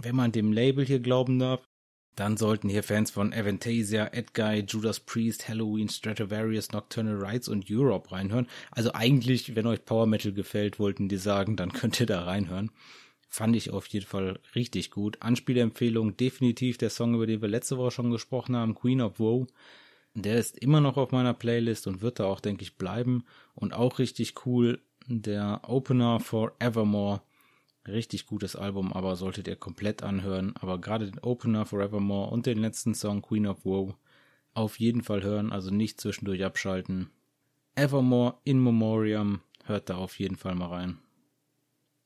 Wenn 0.00 0.14
man 0.14 0.30
dem 0.30 0.52
Label 0.52 0.84
hier 0.84 1.00
glauben 1.00 1.40
darf, 1.40 1.68
dann 2.16 2.36
sollten 2.36 2.68
hier 2.68 2.82
Fans 2.82 3.10
von 3.10 3.32
Avantasia, 3.32 4.06
Edguy, 4.12 4.64
Judas 4.66 5.00
Priest, 5.00 5.48
Halloween, 5.48 5.88
Stratovarius, 5.88 6.72
Nocturnal 6.72 7.24
Rites 7.24 7.48
und 7.48 7.66
Europe 7.68 8.12
reinhören. 8.12 8.46
Also 8.70 8.92
eigentlich, 8.92 9.56
wenn 9.56 9.66
euch 9.66 9.84
Power 9.84 10.06
Metal 10.06 10.32
gefällt, 10.32 10.78
wollten 10.78 11.08
die 11.08 11.16
sagen, 11.16 11.56
dann 11.56 11.72
könnt 11.74 11.98
ihr 12.00 12.06
da 12.06 12.22
reinhören. 12.22 12.70
Fand 13.28 13.56
ich 13.56 13.70
auf 13.70 13.86
jeden 13.88 14.06
Fall 14.06 14.38
richtig 14.54 14.92
gut. 14.92 15.20
Anspielempfehlung 15.20 16.16
definitiv 16.16 16.78
der 16.78 16.90
Song, 16.90 17.14
über 17.14 17.26
den 17.26 17.42
wir 17.42 17.48
letzte 17.48 17.76
Woche 17.78 17.90
schon 17.90 18.12
gesprochen 18.12 18.54
haben, 18.54 18.76
Queen 18.76 19.00
of 19.00 19.18
Woe. 19.18 19.48
Der 20.14 20.38
ist 20.38 20.56
immer 20.56 20.80
noch 20.80 20.96
auf 20.96 21.10
meiner 21.10 21.34
Playlist 21.34 21.88
und 21.88 22.00
wird 22.00 22.20
da 22.20 22.26
auch, 22.26 22.38
denke 22.38 22.62
ich, 22.62 22.76
bleiben. 22.76 23.24
Und 23.56 23.74
auch 23.74 23.98
richtig 23.98 24.46
cool, 24.46 24.80
der 25.08 25.62
Opener 25.66 26.20
for 26.20 26.52
Evermore. 26.60 27.22
Richtig 27.86 28.26
gutes 28.26 28.56
Album, 28.56 28.92
aber 28.92 29.16
solltet 29.16 29.46
ihr 29.46 29.56
komplett 29.56 30.02
anhören. 30.02 30.54
Aber 30.56 30.80
gerade 30.80 31.06
den 31.06 31.18
Opener 31.18 31.66
Forevermore 31.66 32.30
und 32.30 32.46
den 32.46 32.58
letzten 32.58 32.94
Song 32.94 33.20
Queen 33.20 33.46
of 33.46 33.64
Woe 33.64 33.94
auf 34.54 34.78
jeden 34.78 35.02
Fall 35.02 35.22
hören, 35.22 35.52
also 35.52 35.70
nicht 35.70 36.00
zwischendurch 36.00 36.44
abschalten. 36.44 37.10
Evermore 37.74 38.38
in 38.44 38.62
Memoriam, 38.62 39.40
hört 39.64 39.90
da 39.90 39.96
auf 39.96 40.18
jeden 40.18 40.36
Fall 40.36 40.54
mal 40.54 40.68
rein. 40.68 40.98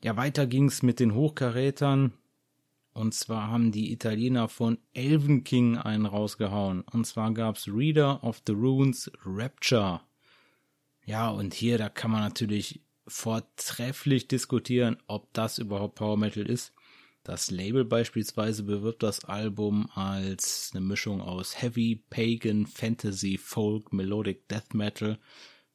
Ja, 0.03 0.17
weiter 0.17 0.47
ging's 0.47 0.83
mit 0.83 0.99
den 0.99 1.15
Hochkarätern. 1.15 2.13
Und 2.93 3.15
zwar 3.15 3.49
haben 3.49 3.71
die 3.71 3.93
Italiener 3.93 4.49
von 4.49 4.79
Elven 4.95 5.45
King 5.45 5.77
einen 5.77 6.07
rausgehauen. 6.07 6.83
Und 6.83 7.07
zwar 7.07 7.33
gab's 7.33 7.69
Reader 7.69 8.25
of 8.25 8.43
the 8.47 8.53
Runes 8.53 9.11
Rapture. 9.25 10.01
Ja, 11.05 11.29
und 11.31 11.55
hier, 11.55 11.79
da 11.79 11.89
kann 11.89 12.11
man 12.11 12.23
natürlich 12.23 12.81
vortrefflich 13.09 14.29
diskutieren, 14.29 14.99
ob 15.07 15.33
das 15.33 15.59
überhaupt 15.59 15.97
Power 15.97 16.17
Metal 16.17 16.49
ist. 16.49 16.73
Das 17.25 17.51
Label 17.51 17.85
beispielsweise 17.85 18.63
bewirbt 18.63 19.03
das 19.03 19.25
Album 19.25 19.91
als 19.95 20.71
eine 20.73 20.81
Mischung 20.81 21.21
aus 21.21 21.61
Heavy, 21.61 22.03
Pagan, 22.09 22.67
Fantasy, 22.67 23.37
Folk, 23.37 23.93
Melodic 23.93 24.49
Death 24.49 24.73
Metal 24.73 25.19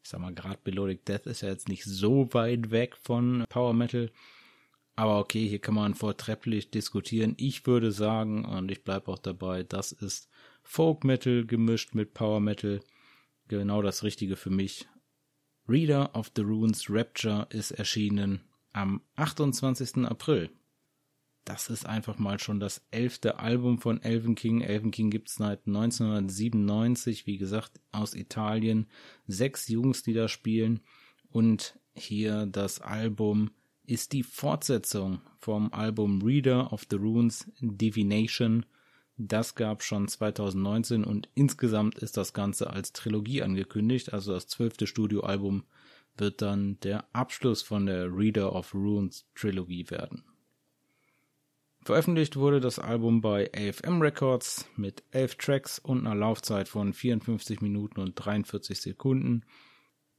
ich 0.03 0.09
sag 0.09 0.19
mal, 0.19 0.33
gerade 0.33 0.59
Melodic 0.65 1.05
Death 1.05 1.27
ist 1.27 1.41
ja 1.41 1.49
jetzt 1.49 1.69
nicht 1.69 1.85
so 1.85 2.33
weit 2.33 2.71
weg 2.71 2.97
von 3.01 3.45
Power 3.47 3.73
Metal. 3.73 4.11
Aber 4.95 5.17
okay, 5.19 5.47
hier 5.47 5.59
kann 5.59 5.75
man 5.75 5.95
vortrefflich 5.95 6.69
diskutieren. 6.69 7.35
Ich 7.37 7.65
würde 7.65 7.91
sagen, 7.91 8.45
und 8.45 8.69
ich 8.69 8.83
bleibe 8.83 9.09
auch 9.11 9.17
dabei, 9.17 9.63
das 9.63 9.93
ist 9.93 10.29
Folk 10.61 11.05
Metal 11.05 11.45
gemischt 11.45 11.95
mit 11.95 12.13
Power 12.13 12.41
Metal. 12.41 12.81
Genau 13.47 13.81
das 13.81 14.03
Richtige 14.03 14.35
für 14.35 14.49
mich. 14.49 14.87
Reader 15.67 16.15
of 16.15 16.32
the 16.36 16.41
Runes 16.41 16.89
Rapture 16.89 17.48
ist 17.50 17.72
erschienen 17.72 18.41
am 18.74 19.01
28. 19.15 20.05
April 20.05 20.50
das 21.46 21.70
ist 21.70 21.86
einfach 21.86 22.20
mal 22.20 22.39
schon 22.39 22.60
das 22.60 22.82
elfte 22.91 23.39
Album 23.39 23.77
von 23.79 24.01
Elven 24.01 24.36
King. 24.36 24.62
Elven 24.62 24.91
King 24.91 25.10
gibt's 25.10 25.36
seit 25.36 25.67
1997, 25.67 27.27
wie 27.27 27.38
gesagt, 27.38 27.79
aus 27.91 28.13
Italien. 28.13 28.88
Sechs 29.27 29.67
Jungs, 29.67 30.03
die 30.03 30.13
da 30.13 30.27
spielen. 30.27 30.79
Und 31.29 31.77
hier 31.96 32.46
das 32.46 32.79
Album 32.79 33.51
ist 33.86 34.13
die 34.13 34.24
Fortsetzung 34.24 35.20
vom 35.38 35.74
Album 35.74 36.22
Reader 36.22 36.72
of 36.72 36.86
the 36.89 36.96
Runes 36.96 37.51
Divination. 37.60 38.65
Das 39.17 39.55
gab 39.55 39.84
schon 39.84 40.08
2019 40.08 41.03
und 41.03 41.29
insgesamt 41.36 42.00
ist 42.00 42.17
das 42.17 42.34
Ganze 42.34 42.72
als 42.72 42.93
Trilogie 42.93 43.43
angekündigt. 43.43 44.12
Also 44.13 44.34
das 44.34 44.48
zwölfte 44.48 44.88
Studioalbum 44.88 45.63
wird 46.17 46.41
dann 46.41 46.79
der 46.82 47.05
Abschluss 47.13 47.62
von 47.62 47.86
der 47.86 48.15
Reader 48.15 48.53
of 48.53 48.74
Runes 48.74 49.25
Trilogie 49.36 49.89
werden. 49.89 50.24
Veröffentlicht 51.84 52.38
wurde 52.38 52.62
das 52.62 52.79
Album 52.79 53.22
bei 53.22 53.51
AFM 53.53 54.01
Records 54.01 54.70
mit 54.77 55.03
elf 55.12 55.36
Tracks 55.36 55.79
und 55.79 56.08
einer 56.08 56.15
Laufzeit 56.15 56.70
von 56.70 56.93
54 56.93 57.62
Minuten 57.62 58.00
und 58.00 58.13
43 58.15 58.79
Sekunden. 58.79 59.43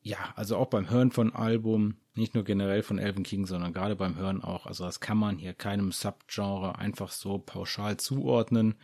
Ja, 0.07 0.35
also 0.37 0.59
auch 0.59 0.69
beim 0.69 0.91
Hören 0.91 1.13
von 1.13 1.35
Album, 1.35 1.97
nicht 2.15 2.35
nur 2.35 2.45
generell 2.45 2.83
von 2.83 2.99
Elven 2.99 3.25
King, 3.25 3.47
sondern 3.47 3.73
gerade 3.73 3.97
beim 3.97 4.17
Hören 4.17 4.45
auch. 4.45 4.67
Also 4.67 4.85
das 4.85 5.01
kann 5.01 5.17
man 5.17 5.39
hier 5.39 5.55
keinem 5.55 5.93
Subgenre 5.93 6.79
einfach 6.79 7.11
so 7.11 7.39
pauschal 7.39 7.97
zuordnen. 7.97 8.75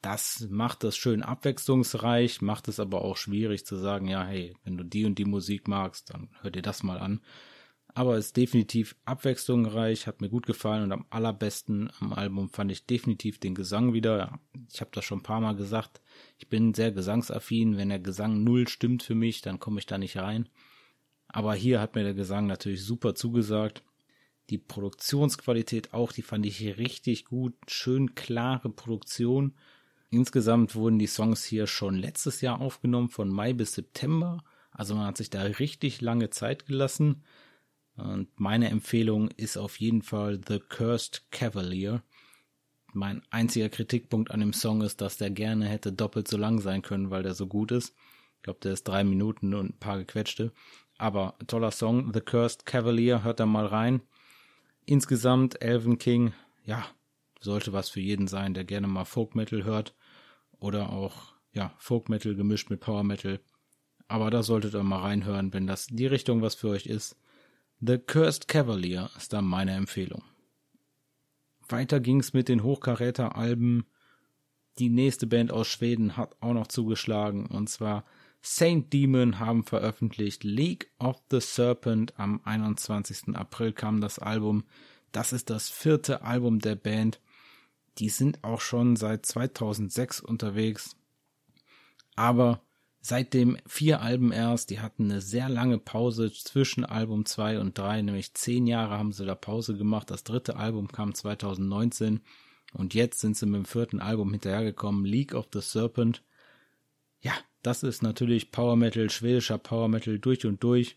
Das 0.00 0.48
macht 0.50 0.82
es 0.82 0.96
schön 0.96 1.22
abwechslungsreich, 1.22 2.42
macht 2.42 2.66
es 2.66 2.80
aber 2.80 3.02
auch 3.02 3.16
schwierig 3.16 3.64
zu 3.64 3.76
sagen, 3.76 4.08
ja, 4.08 4.24
hey, 4.24 4.56
wenn 4.64 4.76
du 4.76 4.82
die 4.82 5.04
und 5.04 5.18
die 5.20 5.24
Musik 5.24 5.68
magst, 5.68 6.10
dann 6.12 6.30
hör 6.40 6.50
dir 6.50 6.62
das 6.62 6.82
mal 6.82 6.98
an 6.98 7.20
aber 7.94 8.16
ist 8.16 8.36
definitiv 8.36 8.96
abwechslungsreich, 9.04 10.06
hat 10.06 10.20
mir 10.20 10.30
gut 10.30 10.46
gefallen 10.46 10.84
und 10.84 10.92
am 10.92 11.06
allerbesten 11.10 11.90
am 12.00 12.12
Album 12.12 12.48
fand 12.48 12.72
ich 12.72 12.86
definitiv 12.86 13.38
den 13.38 13.54
Gesang 13.54 13.92
wieder. 13.92 14.40
Ich 14.72 14.80
habe 14.80 14.90
das 14.94 15.04
schon 15.04 15.18
ein 15.18 15.24
paar 15.24 15.40
Mal 15.40 15.56
gesagt, 15.56 16.00
ich 16.38 16.48
bin 16.48 16.72
sehr 16.72 16.90
gesangsaffin, 16.90 17.76
wenn 17.76 17.90
der 17.90 17.98
Gesang 17.98 18.42
null 18.44 18.66
stimmt 18.68 19.02
für 19.02 19.14
mich, 19.14 19.42
dann 19.42 19.60
komme 19.60 19.78
ich 19.78 19.86
da 19.86 19.98
nicht 19.98 20.16
rein. 20.16 20.48
Aber 21.28 21.54
hier 21.54 21.80
hat 21.80 21.94
mir 21.94 22.02
der 22.02 22.14
Gesang 22.14 22.46
natürlich 22.46 22.84
super 22.84 23.14
zugesagt. 23.14 23.82
Die 24.50 24.58
Produktionsqualität 24.58 25.94
auch, 25.94 26.12
die 26.12 26.22
fand 26.22 26.44
ich 26.46 26.78
richtig 26.78 27.26
gut, 27.26 27.54
schön 27.68 28.14
klare 28.14 28.68
Produktion. 28.70 29.54
Insgesamt 30.10 30.74
wurden 30.74 30.98
die 30.98 31.06
Songs 31.06 31.44
hier 31.44 31.66
schon 31.66 31.96
letztes 31.96 32.42
Jahr 32.42 32.60
aufgenommen, 32.60 33.08
von 33.08 33.30
Mai 33.30 33.54
bis 33.54 33.72
September. 33.72 34.44
Also 34.70 34.94
man 34.94 35.06
hat 35.06 35.16
sich 35.16 35.30
da 35.30 35.42
richtig 35.42 36.00
lange 36.00 36.28
Zeit 36.30 36.66
gelassen. 36.66 37.22
Und 37.96 38.28
meine 38.40 38.70
Empfehlung 38.70 39.28
ist 39.36 39.56
auf 39.56 39.78
jeden 39.78 40.02
Fall 40.02 40.40
The 40.46 40.58
Cursed 40.58 41.30
Cavalier. 41.30 42.02
Mein 42.94 43.22
einziger 43.30 43.68
Kritikpunkt 43.68 44.30
an 44.30 44.40
dem 44.40 44.52
Song 44.52 44.82
ist, 44.82 45.00
dass 45.00 45.16
der 45.16 45.30
gerne 45.30 45.66
hätte 45.66 45.92
doppelt 45.92 46.28
so 46.28 46.36
lang 46.36 46.60
sein 46.60 46.82
können, 46.82 47.10
weil 47.10 47.22
der 47.22 47.34
so 47.34 47.46
gut 47.46 47.72
ist. 47.72 47.94
Ich 48.36 48.42
glaube, 48.42 48.60
der 48.60 48.72
ist 48.72 48.88
drei 48.88 49.04
Minuten 49.04 49.54
und 49.54 49.70
ein 49.70 49.78
paar 49.78 49.98
gequetschte. 49.98 50.52
Aber 50.98 51.36
toller 51.46 51.70
Song, 51.70 52.12
The 52.12 52.20
Cursed 52.20 52.66
Cavalier, 52.66 53.24
hört 53.24 53.40
da 53.40 53.46
mal 53.46 53.66
rein. 53.66 54.02
Insgesamt 54.84 55.62
Elven 55.62 55.98
King, 55.98 56.32
ja, 56.64 56.84
sollte 57.40 57.72
was 57.72 57.88
für 57.88 58.00
jeden 58.00 58.26
sein, 58.28 58.54
der 58.54 58.64
gerne 58.64 58.86
mal 58.86 59.04
Folk 59.04 59.34
Metal 59.34 59.64
hört. 59.64 59.94
Oder 60.58 60.90
auch, 60.90 61.34
ja, 61.52 61.74
Folk 61.78 62.08
Metal 62.08 62.34
gemischt 62.34 62.70
mit 62.70 62.80
Power 62.80 63.04
Metal. 63.04 63.40
Aber 64.08 64.30
da 64.30 64.42
solltet 64.42 64.74
ihr 64.74 64.82
mal 64.82 65.00
reinhören, 65.00 65.52
wenn 65.52 65.66
das 65.66 65.86
die 65.86 66.06
Richtung 66.06 66.42
was 66.42 66.54
für 66.54 66.68
euch 66.68 66.86
ist. 66.86 67.16
The 67.84 67.98
Cursed 67.98 68.46
Cavalier 68.46 69.10
ist 69.16 69.32
da 69.32 69.42
meine 69.42 69.72
Empfehlung. 69.72 70.22
Weiter 71.68 71.98
ging's 71.98 72.32
mit 72.32 72.48
den 72.48 72.62
Hochkaräter-Alben. 72.62 73.86
Die 74.78 74.88
nächste 74.88 75.26
Band 75.26 75.50
aus 75.50 75.66
Schweden 75.66 76.16
hat 76.16 76.36
auch 76.40 76.52
noch 76.52 76.68
zugeschlagen 76.68 77.46
und 77.46 77.68
zwar 77.68 78.04
Saint 78.40 78.92
Demon 78.92 79.40
haben 79.40 79.64
veröffentlicht 79.64 80.44
League 80.44 80.92
of 81.00 81.20
the 81.32 81.40
Serpent. 81.40 82.14
Am 82.20 82.40
21. 82.44 83.34
April 83.34 83.72
kam 83.72 84.00
das 84.00 84.20
Album. 84.20 84.62
Das 85.10 85.32
ist 85.32 85.50
das 85.50 85.68
vierte 85.68 86.22
Album 86.22 86.60
der 86.60 86.76
Band. 86.76 87.20
Die 87.98 88.10
sind 88.10 88.44
auch 88.44 88.60
schon 88.60 88.94
seit 88.94 89.26
2006 89.26 90.20
unterwegs. 90.20 90.94
Aber 92.14 92.62
seitdem 93.02 93.58
vier 93.66 94.00
Alben 94.00 94.32
erst. 94.32 94.70
Die 94.70 94.80
hatten 94.80 95.10
eine 95.10 95.20
sehr 95.20 95.48
lange 95.48 95.78
Pause 95.78 96.32
zwischen 96.32 96.86
Album 96.86 97.26
2 97.26 97.58
und 97.58 97.76
3, 97.76 98.02
nämlich 98.02 98.32
zehn 98.32 98.66
Jahre 98.66 98.96
haben 98.96 99.12
sie 99.12 99.26
da 99.26 99.34
Pause 99.34 99.76
gemacht. 99.76 100.10
Das 100.10 100.24
dritte 100.24 100.56
Album 100.56 100.88
kam 100.88 101.12
2019 101.14 102.20
und 102.72 102.94
jetzt 102.94 103.20
sind 103.20 103.36
sie 103.36 103.46
mit 103.46 103.56
dem 103.56 103.64
vierten 103.66 104.00
Album 104.00 104.30
hinterhergekommen, 104.30 105.04
League 105.04 105.34
of 105.34 105.48
the 105.52 105.60
Serpent. 105.60 106.22
Ja, 107.20 107.32
das 107.62 107.82
ist 107.82 108.02
natürlich 108.02 108.50
Power 108.52 108.76
Metal, 108.76 109.10
schwedischer 109.10 109.58
Power 109.58 109.88
Metal 109.88 110.18
durch 110.18 110.46
und 110.46 110.62
durch. 110.62 110.96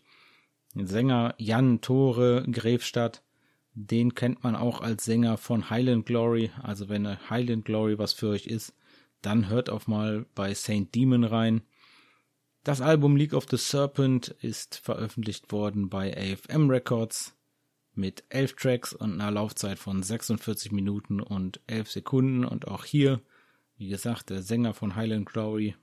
Sänger 0.74 1.34
Jan 1.38 1.80
Tore 1.80 2.44
Grefstadt, 2.50 3.22
den 3.74 4.14
kennt 4.14 4.44
man 4.44 4.54
auch 4.54 4.80
als 4.80 5.04
Sänger 5.04 5.38
von 5.38 5.70
Highland 5.70 6.06
Glory. 6.06 6.50
Also 6.62 6.88
wenn 6.88 7.06
Highland 7.30 7.64
Glory 7.64 7.98
was 7.98 8.12
für 8.12 8.28
euch 8.28 8.46
ist, 8.46 8.74
dann 9.22 9.48
hört 9.48 9.70
auch 9.70 9.86
mal 9.86 10.26
bei 10.34 10.54
Saint 10.54 10.94
Demon 10.94 11.24
rein. 11.24 11.62
Das 12.66 12.80
Album 12.80 13.14
League 13.14 13.32
of 13.32 13.46
the 13.48 13.58
Serpent 13.58 14.34
ist 14.42 14.74
veröffentlicht 14.74 15.52
worden 15.52 15.88
bei 15.88 16.12
AFM 16.16 16.68
Records 16.68 17.36
mit 17.94 18.24
elf 18.28 18.54
Tracks 18.54 18.92
und 18.92 19.12
einer 19.12 19.30
Laufzeit 19.30 19.78
von 19.78 20.02
46 20.02 20.72
Minuten 20.72 21.20
und 21.20 21.60
11 21.68 21.92
Sekunden. 21.92 22.44
Und 22.44 22.66
auch 22.66 22.84
hier, 22.84 23.20
wie 23.76 23.86
gesagt, 23.86 24.30
der 24.30 24.42
Sänger 24.42 24.74
von 24.74 24.96
Highland 24.96 25.26
Glory, 25.26 25.76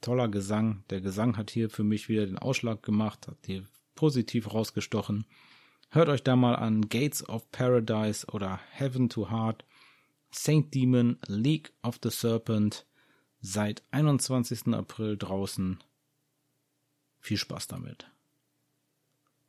toller 0.00 0.28
Gesang. 0.28 0.84
Der 0.88 1.02
Gesang 1.02 1.36
hat 1.36 1.50
hier 1.50 1.68
für 1.68 1.84
mich 1.84 2.08
wieder 2.08 2.24
den 2.24 2.38
Ausschlag 2.38 2.82
gemacht, 2.82 3.28
hat 3.28 3.36
hier 3.44 3.66
positiv 3.94 4.54
rausgestochen. 4.54 5.26
Hört 5.90 6.08
euch 6.08 6.22
da 6.22 6.34
mal 6.34 6.54
an 6.56 6.88
Gates 6.88 7.28
of 7.28 7.50
Paradise 7.50 8.26
oder 8.28 8.58
Heaven 8.70 9.10
to 9.10 9.30
Heart, 9.30 9.66
Saint 10.30 10.72
Demon, 10.72 11.18
League 11.26 11.74
of 11.82 11.98
the 12.02 12.08
Serpent, 12.08 12.86
seit 13.42 13.82
21. 13.90 14.68
April 14.68 15.18
draußen. 15.18 15.78
Viel 17.22 17.36
Spaß 17.36 17.68
damit. 17.68 18.10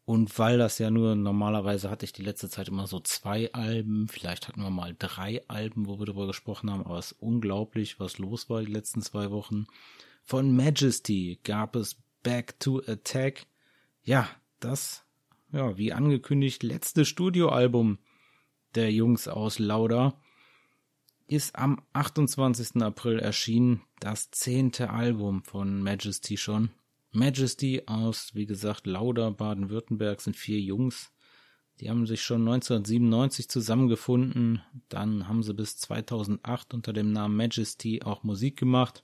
Und 0.06 0.38
weil 0.38 0.60
das 0.60 0.78
ja 0.78 0.92
nur 0.92 1.16
normalerweise 1.16 1.90
hatte 1.90 2.06
ich 2.06 2.14
die 2.14 2.22
letzte 2.22 2.50
Zeit 2.50 2.68
immer 2.68 2.86
so 2.86 3.00
zwei 3.00 3.52
Alben, 3.54 4.08
vielleicht 4.10 4.48
hatten 4.48 4.62
wir 4.62 4.70
mal 4.70 4.96
drei 5.00 5.42
Alben, 5.48 5.88
wo 5.88 5.98
wir 5.98 6.06
darüber 6.06 6.28
gesprochen 6.28 6.70
haben, 6.70 6.86
aber 6.86 7.00
es 7.00 7.14
ist 7.14 7.22
unglaublich, 7.22 8.00
was 8.00 8.20
los 8.20 8.48
war 8.48 8.62
die 8.62 8.72
letzten 8.72 9.02
zwei 9.02 9.32
Wochen. 9.32 9.66
Von 10.24 10.56
Majesty 10.56 11.40
gab 11.44 11.76
es 11.76 11.96
Back 12.22 12.60
to 12.60 12.80
Attack. 12.86 13.48
Ja, 14.04 14.30
das, 14.60 15.04
ja, 15.52 15.76
wie 15.76 15.94
angekündigt, 15.94 16.62
letzte 16.62 17.06
Studioalbum 17.06 17.98
der 18.76 18.92
Jungs 18.92 19.28
aus 19.28 19.58
Lauda 19.58 20.22
ist 21.26 21.56
am 21.56 21.82
28. 21.94 22.84
April 22.84 23.18
erschienen, 23.18 23.82
das 24.00 24.30
zehnte 24.30 24.92
Album 24.92 25.44
von 25.44 25.82
Majesty 25.82 26.38
schon. 26.38 26.70
Majesty 27.14 27.84
aus, 27.86 28.34
wie 28.34 28.48
gesagt, 28.48 28.88
Lauda, 28.88 29.30
Baden-Württemberg 29.30 30.20
sind 30.20 30.36
vier 30.36 30.60
Jungs. 30.60 31.12
Die 31.80 31.90
haben 31.90 32.08
sich 32.08 32.24
schon 32.24 32.42
1997 32.42 33.50
zusammengefunden. 33.50 34.62
Dann 34.90 35.28
haben 35.28 35.44
sie 35.44 35.54
bis 35.54 35.78
2008 35.78 36.74
unter 36.74 36.92
dem 36.92 37.12
Namen 37.12 37.36
Majesty 37.36 38.02
auch 38.04 38.24
Musik 38.24 38.58
gemacht. 38.58 39.04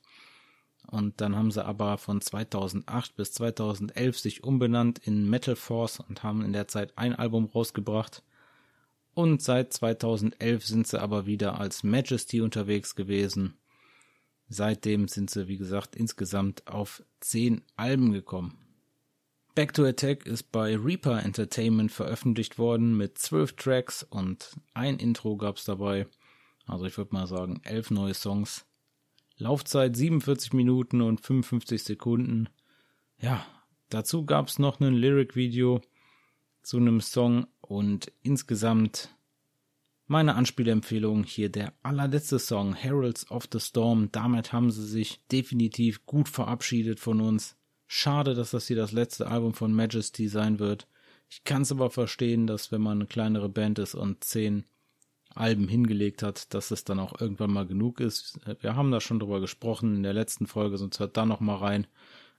Und 0.87 1.21
dann 1.21 1.35
haben 1.35 1.51
sie 1.51 1.63
aber 1.63 1.99
von 1.99 2.19
2008 2.19 3.15
bis 3.15 3.31
2011 3.33 4.17
sich 4.17 4.43
umbenannt 4.43 4.97
in 4.99 5.29
Metal 5.29 5.55
Force 5.55 5.99
und 5.99 6.23
haben 6.23 6.43
in 6.43 6.53
der 6.53 6.67
Zeit 6.67 6.97
ein 6.97 7.13
Album 7.13 7.45
rausgebracht. 7.45 8.23
Und 9.13 9.43
seit 9.43 9.71
2011 9.71 10.65
sind 10.65 10.87
sie 10.87 10.99
aber 10.99 11.27
wieder 11.27 11.59
als 11.59 11.83
Majesty 11.83 12.41
unterwegs 12.41 12.95
gewesen. 12.95 13.53
Seitdem 14.49 15.07
sind 15.07 15.29
sie, 15.29 15.47
wie 15.47 15.57
gesagt, 15.57 15.95
insgesamt 15.95 16.67
auf 16.67 17.03
zehn 17.19 17.61
Alben 17.75 18.11
gekommen. 18.11 18.57
Back 19.53 19.73
to 19.73 19.85
Attack 19.85 20.25
ist 20.25 20.51
bei 20.51 20.75
Reaper 20.75 21.23
Entertainment 21.23 21.91
veröffentlicht 21.91 22.57
worden 22.57 22.97
mit 22.97 23.17
zwölf 23.19 23.53
Tracks 23.53 24.03
und 24.03 24.55
ein 24.73 24.97
Intro 24.97 25.37
gab's 25.37 25.65
dabei. 25.65 26.07
Also 26.65 26.85
ich 26.85 26.97
würde 26.97 27.13
mal 27.13 27.27
sagen, 27.27 27.61
elf 27.63 27.91
neue 27.91 28.13
Songs. 28.13 28.65
Laufzeit 29.37 29.95
47 29.95 30.53
Minuten 30.53 31.01
und 31.01 31.21
55 31.21 31.83
Sekunden. 31.83 32.49
Ja, 33.19 33.45
dazu 33.89 34.25
gab's 34.25 34.59
noch 34.59 34.79
ein 34.79 34.93
Lyric-Video 34.93 35.81
zu 36.61 36.77
einem 36.77 37.01
Song 37.01 37.47
und 37.61 38.11
insgesamt 38.21 39.09
meine 40.09 40.33
Anspielempfehlung 40.33 41.23
hier 41.23 41.49
der 41.49 41.71
allerletzte 41.83 42.39
Song, 42.39 42.73
Heralds 42.73 43.29
of 43.29 43.47
the 43.53 43.59
Storm. 43.59 44.09
Damit 44.11 44.51
haben 44.51 44.71
sie 44.71 44.85
sich 44.85 45.19
definitiv 45.31 46.05
gut 46.07 46.27
verabschiedet 46.27 46.99
von 46.99 47.21
uns. 47.21 47.55
Schade, 47.85 48.33
dass 48.33 48.49
das 48.49 48.65
hier 48.65 48.75
das 48.75 48.91
letzte 48.91 49.27
Album 49.27 49.53
von 49.53 49.71
Majesty 49.71 50.27
sein 50.27 50.57
wird. 50.57 50.87
Ich 51.29 51.43
kann 51.43 51.61
es 51.61 51.71
aber 51.71 51.91
verstehen, 51.91 52.47
dass 52.47 52.71
wenn 52.71 52.81
man 52.81 52.97
eine 52.97 53.05
kleinere 53.05 53.49
Band 53.49 53.77
ist 53.77 53.93
und 53.93 54.23
zehn 54.23 54.65
Alben 55.35 55.67
hingelegt 55.67 56.23
hat, 56.23 56.55
dass 56.55 56.71
es 56.71 56.83
dann 56.83 56.99
auch 56.99 57.21
irgendwann 57.21 57.53
mal 57.53 57.67
genug 57.67 57.99
ist. 57.99 58.39
Wir 58.61 58.75
haben 58.75 58.89
da 58.89 58.99
schon 59.01 59.19
drüber 59.19 59.39
gesprochen 59.39 59.97
in 59.97 60.03
der 60.03 60.13
letzten 60.13 60.47
Folge, 60.47 60.79
sonst 60.79 60.99
hört 60.99 61.17
da 61.17 61.27
noch 61.27 61.39
mal 61.39 61.57
rein. 61.57 61.85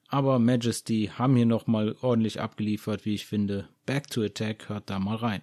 Aber 0.09 0.40
Majesty 0.40 1.09
haben 1.16 1.37
hier 1.37 1.47
noch 1.47 1.68
mal 1.68 1.94
ordentlich 2.01 2.40
abgeliefert, 2.40 3.05
wie 3.05 3.14
ich 3.14 3.27
finde. 3.27 3.68
Back 3.87 4.11
to 4.11 4.23
Attack 4.23 4.68
hört 4.68 4.90
da 4.90 4.99
mal 4.99 5.14
rein. 5.14 5.42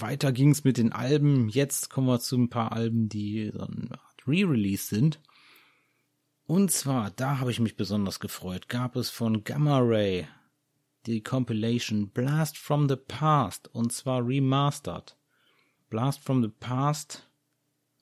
Weiter 0.00 0.32
ging's 0.32 0.64
mit 0.64 0.78
den 0.78 0.92
Alben. 0.92 1.48
Jetzt 1.48 1.90
kommen 1.90 2.06
wir 2.06 2.20
zu 2.20 2.36
ein 2.36 2.50
paar 2.50 2.72
Alben, 2.72 3.08
die 3.08 3.50
so 3.52 3.60
eine 3.60 3.92
Art 3.92 4.26
Re-Release 4.26 4.86
sind. 4.86 5.20
Und 6.44 6.70
zwar, 6.70 7.10
da 7.12 7.38
habe 7.38 7.50
ich 7.50 7.60
mich 7.60 7.76
besonders 7.76 8.20
gefreut, 8.20 8.68
gab 8.68 8.96
es 8.96 9.10
von 9.10 9.44
Gamma 9.44 9.78
Ray 9.78 10.26
die 11.06 11.22
Compilation 11.22 12.10
Blast 12.10 12.58
from 12.58 12.88
the 12.88 12.96
Past 12.96 13.68
und 13.72 13.92
zwar 13.92 14.26
remastered. 14.26 15.16
Blast 15.88 16.22
from 16.22 16.42
the 16.42 16.48
Past 16.48 17.30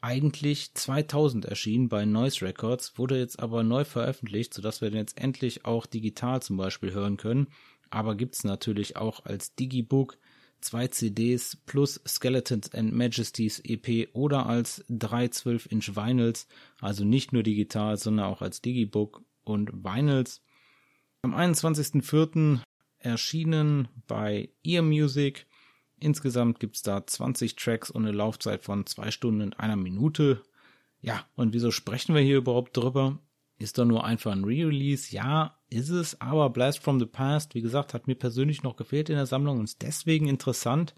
eigentlich 0.00 0.74
2000 0.74 1.44
erschienen 1.44 1.88
bei 1.88 2.04
Noise 2.04 2.44
Records, 2.44 2.98
wurde 2.98 3.18
jetzt 3.18 3.40
aber 3.40 3.62
neu 3.62 3.84
veröffentlicht, 3.84 4.54
sodass 4.54 4.80
wir 4.80 4.90
den 4.90 4.98
jetzt 4.98 5.18
endlich 5.18 5.64
auch 5.64 5.86
digital 5.86 6.40
zum 6.42 6.56
Beispiel 6.56 6.92
hören 6.92 7.16
können. 7.16 7.48
Aber 7.90 8.14
gibt's 8.14 8.44
natürlich 8.44 8.96
auch 8.96 9.24
als 9.24 9.54
Digibook 9.54 10.18
zwei 10.60 10.88
CDs 10.88 11.56
plus 11.56 12.00
Skeletons 12.06 12.74
and 12.74 12.92
Majesties 12.92 13.60
EP 13.64 14.08
oder 14.12 14.46
als 14.46 14.84
drei 14.88 15.26
12-Inch 15.26 15.94
Vinyls, 15.96 16.46
also 16.80 17.04
nicht 17.04 17.32
nur 17.32 17.42
digital, 17.42 17.96
sondern 17.96 18.26
auch 18.26 18.42
als 18.42 18.60
Digibook 18.60 19.22
und 19.44 19.84
Vinyls. 19.84 20.42
Am 21.22 21.34
21.04. 21.34 22.60
erschienen 22.98 23.88
bei 24.06 24.50
Ear 24.62 24.82
Music. 24.82 25.46
Insgesamt 26.00 26.60
gibt's 26.60 26.82
da 26.82 27.04
20 27.04 27.56
Tracks 27.56 27.90
und 27.90 28.06
eine 28.06 28.16
Laufzeit 28.16 28.62
von 28.62 28.86
zwei 28.86 29.10
Stunden 29.10 29.42
und 29.42 29.58
einer 29.58 29.76
Minute. 29.76 30.42
Ja, 31.00 31.26
und 31.34 31.52
wieso 31.52 31.70
sprechen 31.70 32.14
wir 32.14 32.22
hier 32.22 32.38
überhaupt 32.38 32.76
drüber? 32.76 33.18
Ist 33.58 33.78
doch 33.78 33.84
nur 33.84 34.04
einfach 34.04 34.32
ein 34.32 34.44
Re-Release. 34.44 35.12
Ja, 35.14 35.57
ist 35.70 35.90
es, 35.90 36.20
aber 36.20 36.50
Blast 36.50 36.80
from 36.80 36.98
the 36.98 37.06
Past, 37.06 37.54
wie 37.54 37.60
gesagt, 37.60 37.94
hat 37.94 38.06
mir 38.06 38.14
persönlich 38.14 38.62
noch 38.62 38.76
gefehlt 38.76 39.10
in 39.10 39.16
der 39.16 39.26
Sammlung 39.26 39.58
und 39.58 39.64
ist 39.64 39.82
deswegen 39.82 40.26
interessant, 40.28 40.94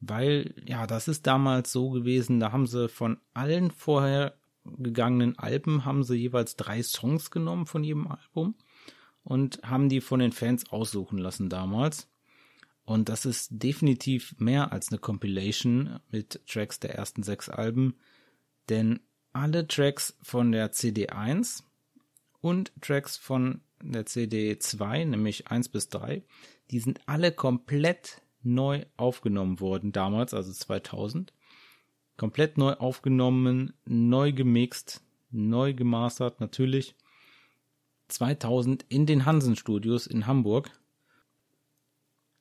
weil, 0.00 0.54
ja, 0.66 0.86
das 0.86 1.08
ist 1.08 1.26
damals 1.26 1.72
so 1.72 1.90
gewesen, 1.90 2.40
da 2.40 2.52
haben 2.52 2.66
sie 2.66 2.88
von 2.88 3.18
allen 3.34 3.70
vorher 3.70 4.38
gegangenen 4.76 5.38
Alben 5.38 5.84
haben 5.84 6.02
sie 6.02 6.16
jeweils 6.16 6.56
drei 6.56 6.82
Songs 6.82 7.30
genommen 7.30 7.66
von 7.66 7.84
jedem 7.84 8.06
Album 8.06 8.54
und 9.24 9.60
haben 9.62 9.88
die 9.88 10.00
von 10.00 10.20
den 10.20 10.32
Fans 10.32 10.70
aussuchen 10.70 11.18
lassen 11.18 11.48
damals. 11.48 12.08
Und 12.84 13.08
das 13.08 13.26
ist 13.26 13.48
definitiv 13.50 14.34
mehr 14.38 14.72
als 14.72 14.88
eine 14.88 14.98
Compilation 14.98 16.00
mit 16.10 16.40
Tracks 16.46 16.80
der 16.80 16.94
ersten 16.94 17.22
sechs 17.22 17.48
Alben, 17.48 17.96
denn 18.68 19.00
alle 19.32 19.66
Tracks 19.66 20.16
von 20.22 20.52
der 20.52 20.72
CD1 20.72 21.62
und 22.40 22.72
Tracks 22.80 23.16
von 23.16 23.60
der 23.82 24.06
CD 24.06 24.58
2, 24.58 25.04
nämlich 25.04 25.48
1 25.48 25.68
bis 25.68 25.88
3, 25.88 26.22
die 26.70 26.80
sind 26.80 27.00
alle 27.06 27.32
komplett 27.32 28.22
neu 28.42 28.84
aufgenommen 28.96 29.60
worden 29.60 29.92
damals, 29.92 30.34
also 30.34 30.52
2000. 30.52 31.32
Komplett 32.16 32.58
neu 32.58 32.72
aufgenommen, 32.74 33.74
neu 33.84 34.32
gemixt, 34.32 35.02
neu 35.30 35.72
gemastert 35.74 36.40
natürlich. 36.40 36.96
2000 38.08 38.86
in 38.88 39.06
den 39.06 39.26
Hansen 39.26 39.54
Studios 39.54 40.06
in 40.06 40.26
Hamburg. 40.26 40.70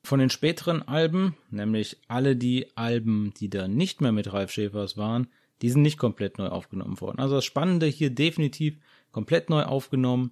Von 0.04 0.20
den 0.20 0.30
späteren 0.30 0.82
Alben, 0.82 1.36
nämlich 1.50 1.98
alle 2.08 2.38
die 2.38 2.76
Alben, 2.78 3.34
die 3.38 3.50
da 3.50 3.68
nicht 3.68 4.00
mehr 4.00 4.14
mit 4.14 4.32
Ralf 4.32 4.52
Schäfers 4.52 4.96
waren, 4.96 5.28
die 5.62 5.70
sind 5.70 5.82
nicht 5.82 5.98
komplett 5.98 6.38
neu 6.38 6.48
aufgenommen 6.48 7.00
worden. 7.02 7.20
Also 7.20 7.36
das 7.36 7.46
Spannende 7.46 7.88
hier 7.88 8.10
definitiv 8.10 8.78
komplett 9.12 9.50
neu 9.50 9.64
aufgenommen. 9.64 10.32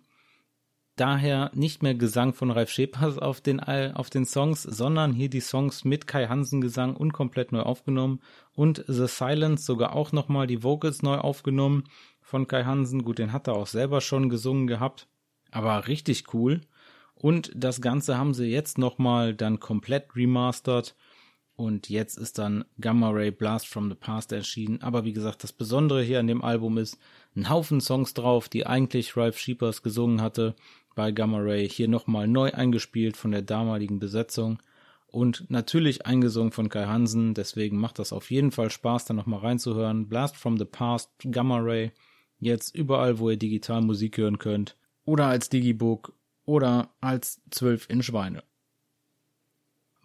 Daher 0.96 1.52
nicht 1.54 1.84
mehr 1.84 1.96
Gesang 1.96 2.34
von 2.34 2.52
Ralf 2.52 2.70
Schepers 2.70 3.18
auf 3.18 3.42
den, 3.42 3.60
auf 3.60 4.10
den 4.10 4.26
Songs, 4.26 4.64
sondern 4.64 5.12
hier 5.12 5.30
die 5.30 5.42
Songs 5.42 5.84
mit 5.84 6.08
Kai 6.08 6.28
Hansen 6.28 6.62
Gesang 6.62 6.96
und 6.96 7.12
komplett 7.12 7.52
neu 7.52 7.62
aufgenommen. 7.62 8.22
Und 8.54 8.84
The 8.88 9.08
Silence 9.08 9.66
sogar 9.66 9.94
auch 9.94 10.14
nochmal 10.14 10.48
die 10.48 10.64
Vocals 10.64 11.02
neu 11.02 11.18
aufgenommen 11.18 11.84
von 12.22 12.48
Kai 12.48 12.64
Hansen. 12.64 13.04
Gut, 13.04 13.20
den 13.20 13.34
hat 13.34 13.48
er 13.48 13.56
auch 13.56 13.68
selber 13.68 14.00
schon 14.00 14.30
gesungen 14.30 14.68
gehabt. 14.68 15.08
Aber 15.52 15.88
richtig 15.88 16.34
cool. 16.34 16.62
Und 17.14 17.52
das 17.56 17.82
Ganze 17.82 18.18
haben 18.18 18.34
sie 18.34 18.46
jetzt 18.46 18.78
nochmal 18.78 19.34
dann 19.34 19.60
komplett 19.60 20.16
remastert 20.16 20.96
und 21.56 21.90
jetzt 21.90 22.18
ist 22.18 22.38
dann 22.38 22.66
Gamma 22.82 23.10
Ray 23.12 23.32
Blast 23.32 23.68
from 23.68 23.90
the 23.90 23.96
Past 23.96 24.34
erschienen. 24.34 24.82
Aber 24.82 25.06
wie 25.06 25.14
gesagt, 25.14 25.44
das 25.44 25.54
Besondere 25.54 26.04
hier 26.04 26.20
an 26.20 26.28
dem 26.28 26.44
Album 26.44 26.78
ist, 26.78 26.98
ein 27.36 27.50
Haufen 27.50 27.80
Songs 27.80 28.14
drauf, 28.14 28.50
die 28.50 28.66
eigentlich 28.66 29.16
Ralph 29.16 29.38
Sheepers 29.38 29.82
gesungen 29.82 30.22
hatte 30.22 30.56
bei 30.96 31.12
Gamma 31.12 31.40
Ray. 31.40 31.70
Hier 31.70 31.88
nochmal 31.88 32.28
neu 32.28 32.52
eingespielt 32.52 33.16
von 33.16 33.32
der 33.32 33.42
damaligen 33.42 34.00
Besetzung. 34.00 34.60
Und 35.08 35.50
natürlich 35.50 36.06
eingesungen 36.06 36.52
von 36.52 36.68
Kai 36.68 36.88
Hansen. 36.88 37.34
Deswegen 37.34 37.78
macht 37.78 38.00
das 38.00 38.12
auf 38.12 38.32
jeden 38.32 38.52
Fall 38.52 38.70
Spaß, 38.70 39.06
da 39.06 39.14
nochmal 39.14 39.40
reinzuhören. 39.40 40.10
Blast 40.10 40.36
from 40.36 40.58
the 40.58 40.66
Past, 40.66 41.10
Gamma 41.32 41.60
Ray. 41.60 41.94
Jetzt 42.38 42.76
überall, 42.76 43.18
wo 43.20 43.30
ihr 43.30 43.38
digital 43.38 43.82
Musik 43.82 44.18
hören 44.18 44.40
könnt. 44.40 44.76
Oder 45.06 45.28
als 45.28 45.48
Digibook 45.48 46.14
oder 46.44 46.90
als 47.00 47.42
12 47.52 47.90
Inch 47.90 48.12
Weine. 48.12 48.44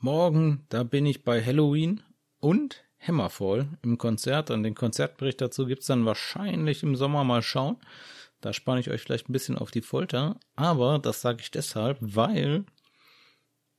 Morgen, 0.02 0.64
da 0.68 0.82
bin 0.82 1.06
ich 1.06 1.24
bei 1.24 1.44
Halloween 1.44 2.02
und 2.38 2.84
Hammerfall 3.00 3.68
im 3.82 3.98
Konzert. 3.98 4.50
Und 4.50 4.62
den 4.62 4.74
Konzertbericht 4.74 5.40
dazu 5.40 5.66
gibt's 5.66 5.86
dann 5.86 6.06
wahrscheinlich 6.06 6.82
im 6.82 6.96
Sommer 6.96 7.24
mal 7.24 7.42
schauen. 7.42 7.76
Da 8.40 8.52
spanne 8.52 8.80
ich 8.80 8.90
euch 8.90 9.02
vielleicht 9.02 9.28
ein 9.28 9.32
bisschen 9.32 9.58
auf 9.58 9.70
die 9.70 9.82
Folter. 9.82 10.38
Aber 10.56 10.98
das 10.98 11.20
sage 11.20 11.38
ich 11.40 11.50
deshalb, 11.50 11.98
weil 12.00 12.64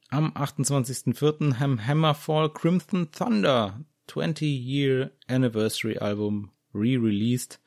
am 0.10 0.32
28.04. 0.34 1.60
haben 1.60 1.86
Hammerfall 1.86 2.52
Crimson 2.52 3.12
Thunder 3.12 3.80
20 4.08 4.44
Year 4.44 5.12
Anniversary 5.28 5.98
Album 5.98 6.52
re-released 6.74 7.60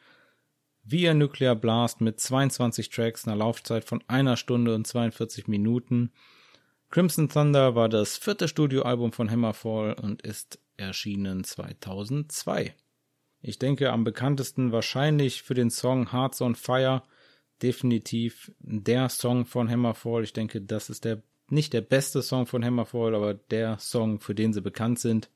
via 0.85 1.15
Nuclear 1.15 1.55
Blast 1.57 2.01
mit 2.03 2.21
22 2.21 2.91
Tracks, 2.91 3.27
einer 3.27 3.37
Laufzeit 3.37 3.85
von 3.85 4.05
einer 4.07 4.37
Stunde 4.37 4.75
und 4.75 4.87
42 4.87 5.49
Minuten. 5.49 6.13
Crimson 6.95 7.29
Thunder 7.29 7.75
war 7.75 7.89
das 7.89 8.17
vierte 8.19 8.47
Studioalbum 8.47 9.11
von 9.11 9.29
Hammerfall 9.29 9.95
und 9.95 10.23
ist 10.23 10.61
erschienen 10.77 11.43
2002. 11.43 12.73
Ich 13.43 13.59
denke 13.59 13.91
am 13.91 14.05
bekanntesten 14.05 14.71
wahrscheinlich 14.71 15.43
für 15.43 15.55
den 15.55 15.71
Song 15.71 16.13
Hearts 16.13 16.41
on 16.41 16.55
Fire, 16.55 17.03
definitiv 17.63 18.53
der 18.61 19.09
Song 19.09 19.45
von 19.45 19.69
Hammerfall. 19.69 20.23
Ich 20.23 20.35
denke, 20.35 20.61
das 20.61 20.89
ist 20.89 21.05
der 21.05 21.21
nicht 21.49 21.73
der 21.73 21.81
beste 21.81 22.23
Song 22.23 22.47
von 22.47 22.65
Hammerfall, 22.65 23.17
aber 23.17 23.35
der 23.35 23.77
Song, 23.81 24.21
für 24.21 24.37
den 24.37 24.53
sie 24.53 24.63
bekannt 24.63 25.01
sind. 25.01 25.31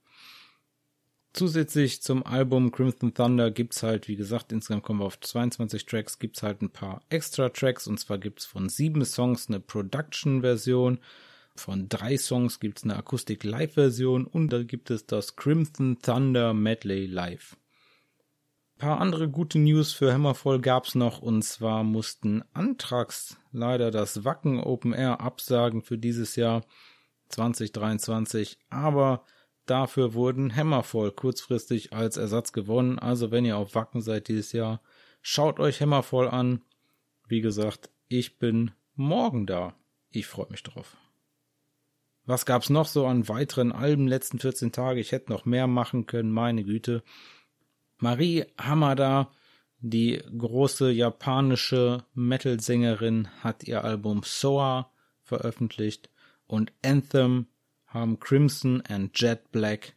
Zusätzlich 1.33 2.03
zum 2.03 2.25
Album 2.25 2.71
Crimson 2.71 3.15
Thunder 3.15 3.51
gibt's 3.51 3.83
halt, 3.83 4.07
wie 4.07 4.15
gesagt, 4.15 4.53
insgesamt 4.53 4.85
kommen 4.85 5.01
wir 5.01 5.07
auf 5.07 5.19
22 5.19 5.87
Tracks, 5.87 6.21
gibt's 6.21 6.45
halt 6.45 6.63
ein 6.63 6.71
paar 6.71 7.03
extra 7.09 7.49
Tracks 7.49 7.89
und 7.89 7.99
zwar 7.99 8.19
gibt's 8.19 8.45
von 8.45 8.69
sieben 8.69 9.05
Songs 9.05 9.49
eine 9.49 9.59
Production-Version, 9.59 11.01
von 11.59 11.89
drei 11.89 12.17
Songs 12.17 12.61
gibt's 12.61 12.85
eine 12.85 12.97
Akustik-Live-Version 12.97 14.27
und 14.27 14.53
da 14.53 14.63
gibt 14.63 14.91
es 14.91 15.07
das 15.07 15.37
Crimson 15.37 15.99
Thunder 16.01 16.55
Medley 16.55 17.07
Live. 17.07 17.57
Ein 18.77 18.79
paar 18.79 19.01
andere 19.01 19.29
gute 19.29 19.59
News 19.59 19.93
für 19.93 20.13
Hammerfall 20.13 20.61
gab's 20.61 20.95
noch 20.95 21.21
und 21.21 21.43
zwar 21.43 21.85
mussten 21.85 22.45
Antrax 22.53 23.37
leider 23.53 23.91
das 23.91 24.25
Wacken 24.25 24.61
Open 24.61 24.93
Air 24.93 25.21
absagen 25.21 25.83
für 25.83 25.99
dieses 25.99 26.37
Jahr 26.37 26.65
2023, 27.29 28.59
aber 28.71 29.25
Dafür 29.69 30.15
wurden 30.15 30.57
Hammerfall 30.57 31.11
kurzfristig 31.11 31.93
als 31.93 32.17
Ersatz 32.17 32.55
gewonnen. 32.55 32.99
Also 32.99 33.31
wenn 33.31 33.45
ihr 33.45 33.59
auf 33.59 33.75
Wacken 33.75 34.01
seid 34.01 34.29
dieses 34.29 34.53
Jahr, 34.53 34.81
schaut 35.21 35.61
euch 35.61 35.83
Hammerfall 35.83 36.27
an. 36.27 36.63
Wie 37.29 37.43
gesagt, 37.43 37.91
ich 38.09 38.39
bin 38.39 38.71
morgen 38.95 39.47
da. 39.47 39.75
Ich 40.11 40.27
freue 40.27 40.49
mich 40.49 40.63
drauf. 40.63 40.97
Was 42.29 42.45
gab's 42.45 42.69
noch 42.69 42.85
so 42.85 43.07
an 43.07 43.27
weiteren 43.27 43.73
Alben 43.73 44.07
letzten 44.07 44.39
14 44.39 44.71
Tage? 44.71 45.01
Ich 45.01 45.13
hätte 45.13 45.33
noch 45.33 45.47
mehr 45.47 45.67
machen 45.67 46.05
können, 46.05 46.31
meine 46.31 46.63
Güte. 46.63 47.03
Marie 47.97 48.45
Hamada, 48.59 49.33
die 49.81 50.23
große 50.37 50.91
japanische 50.91 52.05
Metal-Sängerin, 52.13 53.29
hat 53.43 53.65
ihr 53.65 53.83
Album 53.83 54.21
Soa 54.25 54.93
veröffentlicht 55.23 56.11
und 56.47 56.71
Anthem 56.85 57.47
haben 57.87 58.21
Crimson 58.21 58.83
and 58.87 59.19
Jet 59.19 59.51
Black 59.51 59.95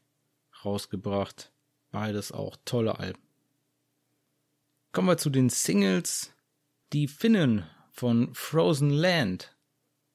rausgebracht. 0.63 1.51
Beides 1.91 2.31
auch 2.31 2.55
tolle 2.63 2.97
Alben. 2.97 3.19
Kommen 4.93 5.09
wir 5.09 5.17
zu 5.17 5.31
den 5.31 5.49
Singles. 5.49 6.33
Die 6.93 7.09
Finnen 7.09 7.65
von 7.91 8.33
Frozen 8.33 8.89
Land 8.89 9.53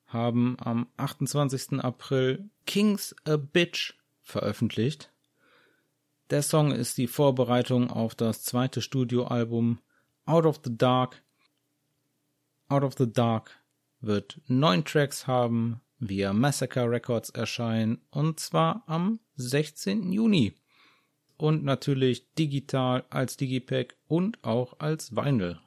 haben 0.06 0.56
am 0.60 0.88
28. 0.96 1.80
April 1.80 2.48
King's 2.64 3.14
a 3.24 3.36
Bitch 3.36 3.94
veröffentlicht. 4.22 5.12
Der 6.30 6.42
Song 6.42 6.72
ist 6.72 6.98
die 6.98 7.06
Vorbereitung 7.06 7.90
auf 7.90 8.14
das 8.14 8.42
zweite 8.42 8.82
Studioalbum 8.82 9.78
Out 10.24 10.44
of 10.44 10.60
the 10.64 10.76
Dark. 10.76 11.22
Out 12.68 12.82
of 12.82 12.94
the 12.98 13.10
Dark 13.10 13.62
wird 14.00 14.40
neun 14.46 14.84
Tracks 14.84 15.26
haben, 15.26 15.80
via 15.98 16.32
Massacre 16.32 16.90
Records 16.90 17.30
erscheinen 17.30 18.02
und 18.10 18.40
zwar 18.40 18.82
am 18.86 19.20
16. 19.36 20.12
Juni. 20.12 20.54
Und 21.36 21.64
natürlich 21.64 22.32
digital 22.34 23.04
als 23.10 23.36
Digipack 23.36 23.96
und 24.08 24.42
auch 24.42 24.78
als 24.80 25.14
Vinyl. 25.14 25.60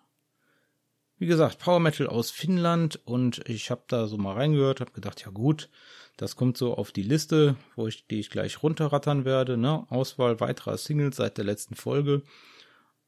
Wie 1.20 1.28
gesagt, 1.28 1.60
Power 1.60 1.80
Metal 1.80 2.08
aus 2.08 2.32
Finnland 2.32 3.00
und 3.06 3.48
ich 3.48 3.70
habe 3.70 3.84
da 3.88 4.08
so 4.08 4.18
mal 4.18 4.34
reingehört, 4.34 4.80
habe 4.80 4.92
gedacht, 4.92 5.22
ja 5.22 5.32
gut, 5.32 5.70
das 6.18 6.36
kommt 6.36 6.58
so 6.58 6.76
auf 6.76 6.92
die 6.92 7.04
Liste, 7.04 7.56
wo 7.76 7.88
ich 7.88 8.08
die 8.08 8.20
ich 8.20 8.30
gleich 8.30 8.64
runterrattern 8.64 9.26
werde, 9.26 9.58
ne? 9.58 9.86
Auswahl 9.90 10.40
weiterer 10.40 10.78
Singles 10.78 11.18
seit 11.18 11.38
der 11.38 11.46
letzten 11.46 11.76
Folge 11.76 12.24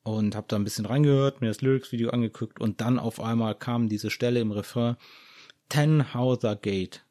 und 0.04 0.36
habe 0.36 0.48
da 0.50 0.58
ein 0.58 0.64
bisschen 0.64 0.86
reingehört, 0.86 1.42
mir 1.42 1.48
das 1.48 1.62
Lyrics 1.62 1.92
Video 1.92 2.10
angeguckt 2.10 2.60
und 2.60 2.82
dann 2.82 3.00
auf 3.00 3.20
einmal 3.20 3.56
kam 3.56 3.90
diese 3.90 4.10
Stelle 4.10 4.42
im 4.42 4.52
Refrain 4.52 4.98
Tenhauser 5.70 6.56
Gate 6.58 7.06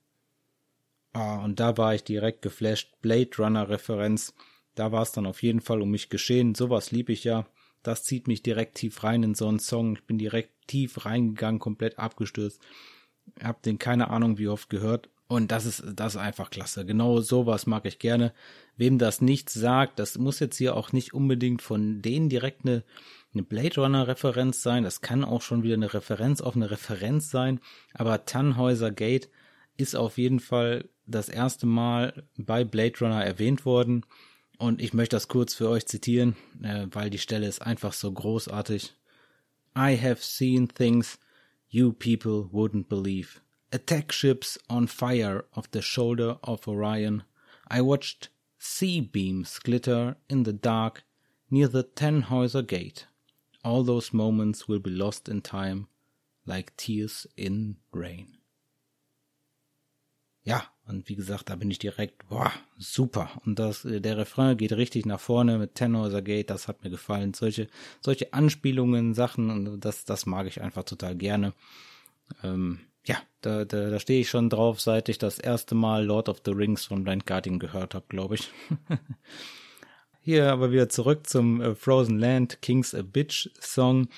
Ah, 1.12 1.42
und 1.44 1.58
da 1.58 1.76
war 1.76 1.94
ich 1.94 2.04
direkt 2.04 2.42
geflasht. 2.42 3.00
Blade 3.02 3.30
Runner 3.38 3.68
Referenz. 3.68 4.32
Da 4.74 4.92
war 4.92 5.02
es 5.02 5.12
dann 5.12 5.26
auf 5.26 5.42
jeden 5.42 5.60
Fall 5.60 5.82
um 5.82 5.90
mich 5.90 6.08
geschehen. 6.08 6.54
Sowas 6.54 6.92
lieb 6.92 7.08
ich 7.08 7.24
ja. 7.24 7.46
Das 7.82 8.04
zieht 8.04 8.28
mich 8.28 8.42
direkt 8.42 8.76
tief 8.76 9.02
rein 9.02 9.22
in 9.22 9.34
so 9.34 9.48
einen 9.48 9.58
Song. 9.58 9.96
Ich 9.96 10.04
bin 10.04 10.18
direkt 10.18 10.50
tief 10.66 11.04
reingegangen, 11.04 11.60
komplett 11.60 11.98
abgestürzt. 11.98 12.60
Hab 13.42 13.62
den 13.62 13.78
keine 13.78 14.10
Ahnung 14.10 14.38
wie 14.38 14.48
oft 14.48 14.70
gehört. 14.70 15.08
Und 15.30 15.52
das 15.52 15.64
ist, 15.64 15.84
das 15.94 16.16
ist 16.16 16.20
einfach 16.20 16.50
klasse. 16.50 16.84
Genau 16.84 17.20
sowas 17.20 17.66
mag 17.66 17.86
ich 17.86 18.00
gerne. 18.00 18.32
Wem 18.76 18.98
das 18.98 19.20
nichts 19.20 19.54
sagt, 19.54 20.00
das 20.00 20.18
muss 20.18 20.40
jetzt 20.40 20.56
hier 20.56 20.76
auch 20.76 20.92
nicht 20.92 21.14
unbedingt 21.14 21.62
von 21.62 22.02
denen 22.02 22.28
direkt 22.28 22.66
eine, 22.66 22.82
eine 23.32 23.44
Blade 23.44 23.80
Runner 23.80 24.08
Referenz 24.08 24.60
sein. 24.60 24.82
Das 24.82 25.02
kann 25.02 25.24
auch 25.24 25.40
schon 25.40 25.62
wieder 25.62 25.74
eine 25.74 25.94
Referenz 25.94 26.40
auf 26.40 26.56
eine 26.56 26.72
Referenz 26.72 27.30
sein. 27.30 27.60
Aber 27.94 28.24
Tannhäuser 28.24 28.90
Gate 28.90 29.30
ist 29.76 29.94
auf 29.94 30.18
jeden 30.18 30.40
Fall 30.40 30.88
das 31.06 31.28
erste 31.28 31.66
Mal 31.66 32.24
bei 32.36 32.64
Blade 32.64 32.98
Runner 33.00 33.24
erwähnt 33.24 33.64
worden. 33.64 34.04
Und 34.60 34.82
ich 34.82 34.92
möchte 34.92 35.16
das 35.16 35.28
kurz 35.28 35.54
für 35.54 35.70
euch 35.70 35.86
zitieren, 35.86 36.36
äh, 36.62 36.86
weil 36.90 37.08
die 37.08 37.16
Stelle 37.16 37.46
ist 37.46 37.62
einfach 37.62 37.94
so 37.94 38.12
großartig. 38.12 38.94
I 39.74 39.96
have 39.96 40.18
seen 40.20 40.68
things 40.68 41.18
you 41.70 41.94
people 41.94 42.50
wouldn't 42.52 42.86
believe. 42.86 43.40
Attack 43.72 44.12
ships 44.12 44.58
on 44.68 44.86
fire 44.86 45.46
off 45.52 45.64
the 45.72 45.80
shoulder 45.80 46.38
of 46.42 46.68
Orion. 46.68 47.22
I 47.72 47.80
watched 47.80 48.30
sea 48.58 49.00
beams 49.00 49.60
glitter 49.60 50.18
in 50.28 50.44
the 50.44 50.52
dark 50.52 51.04
near 51.48 51.66
the 51.66 51.82
Tannhäuser 51.82 52.66
Gate. 52.66 53.06
All 53.64 53.82
those 53.82 54.12
moments 54.12 54.68
will 54.68 54.80
be 54.80 54.90
lost 54.90 55.26
in 55.26 55.40
time, 55.40 55.86
like 56.44 56.76
tears 56.76 57.26
in 57.34 57.76
rain. 57.94 58.36
Ja, 60.42 60.64
und 60.90 61.08
wie 61.08 61.14
gesagt, 61.14 61.48
da 61.48 61.56
bin 61.56 61.70
ich 61.70 61.78
direkt, 61.78 62.28
boah, 62.28 62.52
super. 62.76 63.30
Und 63.46 63.58
das, 63.58 63.84
äh, 63.84 64.00
der 64.00 64.18
Refrain 64.18 64.56
geht 64.56 64.72
richtig 64.72 65.06
nach 65.06 65.20
vorne 65.20 65.58
mit 65.58 65.74
Tenhäuser 65.76 66.20
Gate, 66.20 66.50
das 66.50 66.68
hat 66.68 66.84
mir 66.84 66.90
gefallen. 66.90 67.32
Solche, 67.32 67.68
solche 68.00 68.32
Anspielungen, 68.34 69.14
Sachen, 69.14 69.50
und 69.50 69.80
das, 69.84 70.04
das 70.04 70.26
mag 70.26 70.46
ich 70.46 70.60
einfach 70.60 70.84
total 70.84 71.16
gerne. 71.16 71.54
Ähm, 72.42 72.80
ja, 73.04 73.16
da, 73.40 73.64
da, 73.64 73.90
da 73.90 73.98
stehe 73.98 74.20
ich 74.20 74.28
schon 74.28 74.50
drauf, 74.50 74.80
seit 74.80 75.08
ich 75.08 75.18
das 75.18 75.38
erste 75.38 75.74
Mal 75.74 76.04
Lord 76.04 76.28
of 76.28 76.42
the 76.44 76.52
Rings 76.52 76.84
von 76.84 77.04
Blind 77.04 77.26
Guardian 77.26 77.58
gehört 77.58 77.94
habe, 77.94 78.06
glaube 78.08 78.34
ich. 78.34 78.50
Hier 80.22 80.52
aber 80.52 80.70
wieder 80.70 80.88
zurück 80.88 81.26
zum 81.26 81.62
äh, 81.62 81.74
Frozen 81.74 82.18
Land 82.18 82.60
King's 82.60 82.94
a 82.94 83.02
Bitch 83.02 83.48
Song. 83.58 84.08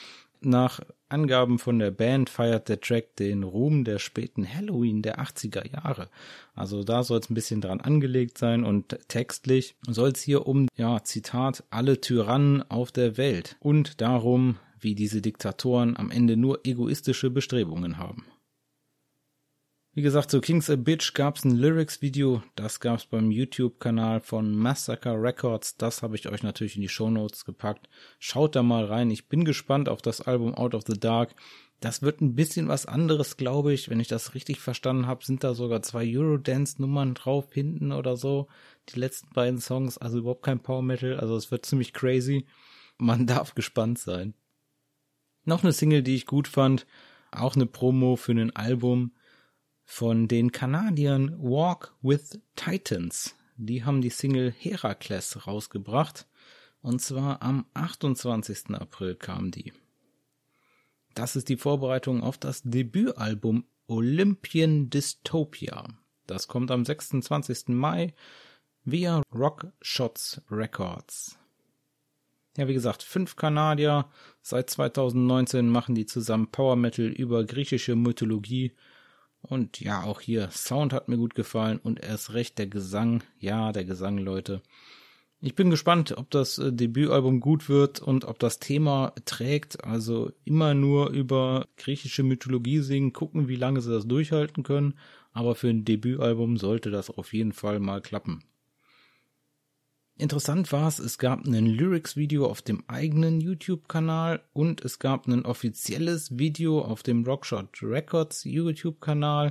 Nach 0.41 0.81
Angaben 1.13 1.59
von 1.59 1.79
der 1.79 1.91
Band 1.91 2.31
feiert 2.31 2.69
der 2.69 2.81
Track 2.81 3.17
den 3.17 3.43
Ruhm 3.43 3.85
der 3.85 3.99
späten 3.99 4.47
Halloween 4.47 5.03
der 5.03 5.21
80er 5.21 5.71
Jahre. 5.71 6.09
Also 6.55 6.83
da 6.85 7.05
soll 7.05 7.21
es 7.21 7.31
ein 7.31 7.35
bisschen 7.35 7.61
dran 7.61 7.81
angelegt 7.81 8.39
sein 8.39 8.65
und 8.65 8.99
textlich 9.09 9.75
soll 9.87 10.11
es 10.11 10.23
hier 10.23 10.47
um, 10.47 10.69
ja, 10.77 11.03
Zitat, 11.05 11.65
alle 11.71 12.01
Tyrannen 12.01 12.69
auf 12.71 12.93
der 12.93 13.17
Welt 13.17 13.57
und 13.61 14.01
darum, 14.01 14.57
wie 14.81 14.95
diese 14.95 15.23
Diktatoren 15.23 15.97
am 15.97 16.11
Ende 16.11 16.37
nur 16.37 16.61
egoistische 16.65 17.31
Bestrebungen 17.31 17.99
haben. 17.99 18.25
Wie 19.95 20.01
gesagt, 20.01 20.31
zu 20.31 20.41
King's 20.41 20.71
a 20.71 20.77
Bitch 20.77 21.13
gab's 21.13 21.45
ein 21.45 21.55
Lyrics-Video, 21.55 22.43
das 22.55 22.81
gab's 22.81 23.05
beim 23.05 23.31
YouTube-Kanal 23.31 24.21
von 24.21 24.51
Massacre 24.55 25.21
Records, 25.21 25.77
das 25.77 26.03
habe 26.03 26.17
ich 26.17 26.27
euch 26.31 26.43
natürlich 26.43 26.77
in 26.77 26.81
die 26.81 26.89
Shownotes 26.89 27.45
gepackt. 27.45 27.91
Schaut 28.19 28.57
da 28.57 28.63
mal 28.63 28.87
rein, 28.87 29.11
ich 29.11 29.29
bin 29.29 29.45
gespannt 29.45 29.91
auf 29.91 30.01
das 30.01 30.23
Album 30.23 30.55
Out 30.55 30.75
of 30.75 30.85
the 30.87 30.99
Dark. 30.99 31.35
Das 31.81 32.01
wird 32.01 32.23
ein 32.23 32.35
bisschen 32.35 32.69
was 32.69 32.87
anderes, 32.87 33.37
glaube 33.37 33.75
ich, 33.75 33.91
wenn 33.91 34.01
ich 34.01 34.09
das 34.09 34.35
richtig 34.35 34.61
verstanden 34.61 35.07
habe, 35.07 35.27
sind 35.27 35.45
da 35.45 35.53
sogar 35.53 35.83
zwei 35.83 36.07
Eurodance-Nummern 36.07 37.13
drauf 37.13 37.53
hinten 37.53 37.93
oder 37.93 38.17
so. 38.17 38.49
Die 38.89 38.99
letzten 38.99 39.29
beiden 39.35 39.61
Songs, 39.61 39.99
also 39.99 40.21
überhaupt 40.21 40.43
kein 40.43 40.61
Power 40.61 40.81
Metal, 40.81 41.21
also 41.21 41.37
es 41.37 41.51
wird 41.51 41.67
ziemlich 41.67 41.93
crazy. 41.93 42.47
Man 42.97 43.27
darf 43.27 43.55
gespannt 43.55 43.99
sein. 43.99 44.33
Noch 45.45 45.63
eine 45.63 45.75
Single, 45.75 46.03
die 46.03 46.15
ich 46.15 46.25
gut 46.25 46.49
fand, 46.49 46.87
auch 47.31 47.57
eine 47.57 47.67
Promo 47.67 48.17
für 48.17 48.33
ein 48.33 48.57
Album 48.57 49.13
von 49.85 50.29
den 50.29 50.53
Kanadiern 50.53 51.37
Walk 51.39 51.95
with 52.03 52.41
Titans. 52.57 53.37
Die 53.57 53.85
haben 53.85 54.01
die 54.01 54.11
Single 54.11 54.51
Herakles 54.51 55.47
rausgebracht. 55.47 56.27
Und 56.81 57.01
zwar 57.01 57.43
am 57.43 57.67
28. 57.75 58.71
April 58.71 59.15
kam 59.15 59.51
die. 59.51 59.73
Das 61.15 61.37
ist 61.37 61.49
die 61.49 61.57
Vorbereitung 61.57 62.23
auf 62.23 62.39
das 62.39 62.63
Debütalbum 62.63 63.65
Olympian 63.87 64.91
Dystopia. 64.91 65.87
Das 66.27 66.49
kommt 66.49 66.71
am 66.71 66.85
26. 66.85 67.69
Mai 67.69 68.15
via 68.85 69.23
Rock 69.33 69.73
Shots 69.81 70.41
Records. 70.51 71.39
Ja, 72.57 72.69
wie 72.69 72.75
gesagt, 72.75 73.03
fünf 73.03 73.37
Kanadier. 73.37 74.09
Seit 74.41 74.69
2019 74.71 75.69
machen 75.69 75.95
die 75.95 76.07
zusammen 76.07 76.51
Power 76.51 76.77
Metal 76.77 77.07
über 77.07 77.45
griechische 77.45 77.97
Mythologie. 77.97 78.73
Und 79.43 79.81
ja, 79.81 80.03
auch 80.05 80.21
hier, 80.21 80.51
Sound 80.51 80.93
hat 80.93 81.09
mir 81.09 81.17
gut 81.17 81.35
gefallen 81.35 81.79
und 81.83 82.01
erst 82.01 82.33
recht 82.33 82.59
der 82.59 82.69
Gesang. 82.69 83.23
Ja, 83.39 83.73
der 83.73 83.85
Gesang, 83.85 84.19
Leute. 84.19 84.63
Ich 85.41 85.57
bin 85.57 85.71
gespannt, 85.71 86.17
ob 86.17 86.31
das 86.31 86.59
äh, 86.59 86.73
Debütalbum 86.73 87.41
gut 87.41 87.69
wird 87.69 88.01
und 88.01 88.25
ob 88.25 88.39
das 88.39 88.61
Thema 88.61 89.13
trägt. 89.25 89.85
Also 89.85 90.31
immer 90.45 90.73
nur 90.73 91.11
über 91.11 91.67
griechische 91.77 92.23
Mythologie 92.23 92.79
singen, 92.79 93.13
gucken, 93.13 93.49
wie 93.49 93.57
lange 93.57 93.81
sie 93.81 93.91
das 93.91 94.07
durchhalten 94.07 94.63
können. 94.63 94.95
Aber 95.33 95.57
für 95.57 95.69
ein 95.69 95.85
Debütalbum 95.85 96.59
sollte 96.59 96.93
das 96.93 97.11
auf 97.11 97.33
jeden 97.33 97.53
Fall 97.53 97.81
mal 97.81 98.01
klappen. 98.01 98.45
Interessant 100.23 100.71
war 100.71 100.87
es, 100.87 101.01
es 101.01 101.19
gab 101.19 101.45
ein 101.45 101.67
Lyrics-Video 101.67 102.47
auf 102.47 102.63
dem 102.63 102.85
eigenen 102.87 103.41
YouTube-Kanal 103.41 104.41
und 104.53 104.85
es 104.85 105.01
gab 105.01 105.27
ein 105.27 105.45
offizielles 105.45 106.39
Video 106.39 106.81
auf 106.81 107.03
dem 107.03 107.25
Rockshot 107.25 107.83
Records 107.83 108.45
YouTube-Kanal 108.45 109.51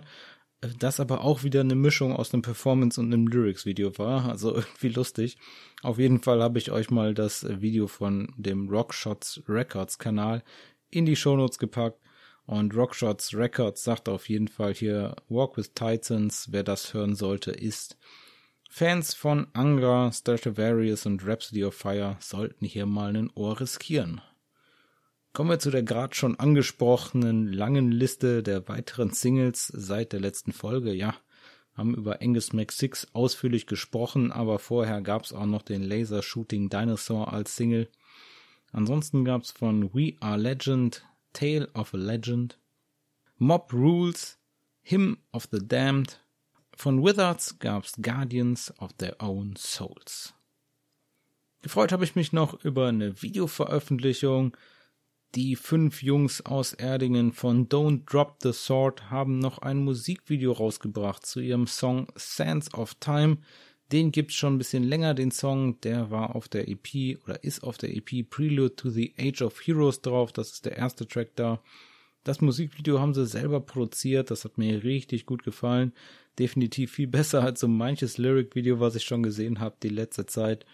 das 0.79 0.99
aber 0.99 1.23
auch 1.25 1.43
wieder 1.43 1.61
eine 1.61 1.75
Mischung 1.75 2.15
aus 2.15 2.33
einem 2.33 2.43
Performance 2.43 3.01
und 3.01 3.11
einem 3.11 3.27
Lyrics-Video 3.27 3.97
war. 3.97 4.29
Also 4.29 4.55
irgendwie 4.55 4.89
lustig. 4.89 5.37
Auf 5.81 5.97
jeden 5.97 6.21
Fall 6.21 6.41
habe 6.41 6.59
ich 6.59 6.71
euch 6.71 6.89
mal 6.89 7.13
das 7.13 7.45
Video 7.61 7.87
von 7.87 8.33
dem 8.37 8.69
Rockshots 8.69 9.41
Records 9.49 9.97
Kanal 9.97 10.43
in 10.89 11.05
die 11.05 11.15
Shownotes 11.17 11.57
gepackt. 11.57 11.99
Und 12.45 12.75
Rockshots 12.75 13.33
Records 13.33 13.83
sagt 13.83 14.07
auf 14.07 14.29
jeden 14.29 14.47
Fall 14.47 14.73
hier 14.73 15.15
Walk 15.29 15.57
with 15.57 15.73
Titans. 15.73 16.47
Wer 16.51 16.63
das 16.63 16.93
hören 16.93 17.15
sollte, 17.15 17.51
ist 17.51 17.97
Fans 18.73 19.13
von 19.13 19.47
Angra, 19.51 20.13
Stratovarius 20.13 21.05
und 21.05 21.27
Rhapsody 21.27 21.65
of 21.65 21.75
Fire 21.75 22.15
sollten 22.21 22.65
hier 22.65 22.85
mal 22.85 23.13
ein 23.17 23.29
Ohr 23.35 23.59
riskieren. 23.59 24.21
Kommen 25.33 25.49
wir 25.49 25.59
zu 25.59 25.71
der 25.71 25.83
gerade 25.83 26.15
schon 26.15 26.39
angesprochenen 26.39 27.51
langen 27.51 27.91
Liste 27.91 28.41
der 28.41 28.69
weiteren 28.69 29.11
Singles 29.11 29.67
seit 29.67 30.13
der 30.13 30.21
letzten 30.21 30.53
Folge. 30.53 30.93
Ja, 30.93 31.15
haben 31.73 31.95
über 31.95 32.21
Angus 32.21 32.53
Mac6 32.53 33.09
ausführlich 33.11 33.67
gesprochen, 33.67 34.31
aber 34.31 34.57
vorher 34.57 35.01
gab 35.01 35.25
es 35.25 35.33
auch 35.33 35.45
noch 35.45 35.63
den 35.63 35.83
Laser 35.83 36.23
Shooting 36.23 36.69
Dinosaur 36.69 37.33
als 37.33 37.57
Single. 37.57 37.89
Ansonsten 38.71 39.25
gab 39.25 39.41
es 39.41 39.51
von 39.51 39.93
We 39.93 40.13
Are 40.21 40.39
Legend, 40.39 41.03
Tale 41.33 41.67
of 41.73 41.93
a 41.93 41.97
Legend, 41.97 42.57
Mob 43.37 43.73
Rules, 43.73 44.39
Hymn 44.81 45.17
of 45.33 45.49
the 45.51 45.59
Damned. 45.59 46.21
Von 46.75 47.03
Wizards 47.03 47.59
gab 47.59 47.83
es 47.83 47.93
Guardians 48.01 48.73
of 48.79 48.93
Their 48.93 49.21
Own 49.21 49.55
Souls. 49.57 50.33
Gefreut 51.61 51.91
habe 51.91 52.03
ich 52.03 52.15
mich 52.15 52.33
noch 52.33 52.63
über 52.63 52.87
eine 52.87 53.21
Videoveröffentlichung 53.21 54.55
die 55.35 55.55
fünf 55.55 56.03
Jungs 56.03 56.45
aus 56.45 56.73
Erdingen 56.73 57.31
von 57.31 57.69
Don't 57.69 58.01
Drop 58.05 58.39
the 58.43 58.51
Sword 58.51 59.09
haben 59.09 59.39
noch 59.39 59.59
ein 59.59 59.77
Musikvideo 59.77 60.51
rausgebracht 60.51 61.25
zu 61.25 61.39
ihrem 61.39 61.67
Song 61.67 62.07
Sands 62.15 62.73
of 62.73 62.95
Time. 62.95 63.37
Den 63.93 64.11
gibt's 64.11 64.35
schon 64.35 64.55
ein 64.55 64.57
bisschen 64.57 64.83
länger, 64.83 65.13
den 65.13 65.31
Song. 65.31 65.79
Der 65.81 66.11
war 66.11 66.35
auf 66.35 66.49
der 66.49 66.67
EP 66.67 67.17
oder 67.23 67.45
ist 67.45 67.63
auf 67.63 67.77
der 67.77 67.95
EP 67.95 68.29
Prelude 68.29 68.75
to 68.75 68.89
the 68.89 69.13
Age 69.17 69.41
of 69.41 69.65
Heroes 69.65 70.01
drauf. 70.01 70.33
Das 70.33 70.51
ist 70.51 70.65
der 70.65 70.75
erste 70.75 71.07
Track 71.07 71.29
da. 71.37 71.61
Das 72.25 72.41
Musikvideo 72.41 72.99
haben 72.99 73.13
sie 73.13 73.25
selber 73.25 73.61
produziert. 73.61 74.31
Das 74.31 74.43
hat 74.43 74.57
mir 74.57 74.83
richtig 74.83 75.25
gut 75.25 75.43
gefallen. 75.43 75.93
Definitiv 76.39 76.91
viel 76.91 77.07
besser 77.07 77.43
als 77.43 77.59
so 77.59 77.67
manches 77.67 78.17
Lyric-Video, 78.17 78.79
was 78.79 78.95
ich 78.95 79.03
schon 79.03 79.23
gesehen 79.23 79.59
habe 79.59 79.75
die 79.83 79.89
letzte 79.89 80.25
Zeit. 80.25 80.65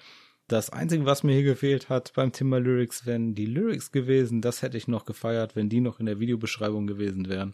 Das 0.48 0.70
Einzige, 0.70 1.06
was 1.06 1.24
mir 1.24 1.34
hier 1.34 1.44
gefehlt 1.44 1.90
hat 1.90 2.14
beim 2.14 2.32
Thema 2.32 2.60
Lyrics, 2.60 3.06
wären 3.06 3.36
die 3.36 3.46
Lyrics 3.46 3.92
gewesen. 3.92 4.42
Das 4.42 4.62
hätte 4.62 4.78
ich 4.78 4.88
noch 4.88 5.04
gefeiert, 5.04 5.58
wenn 5.58 5.68
die 5.68 5.82
noch 5.82 6.00
in 6.00 6.06
der 6.06 6.20
Videobeschreibung 6.22 6.88
gewesen 6.88 7.28
wären. 7.28 7.54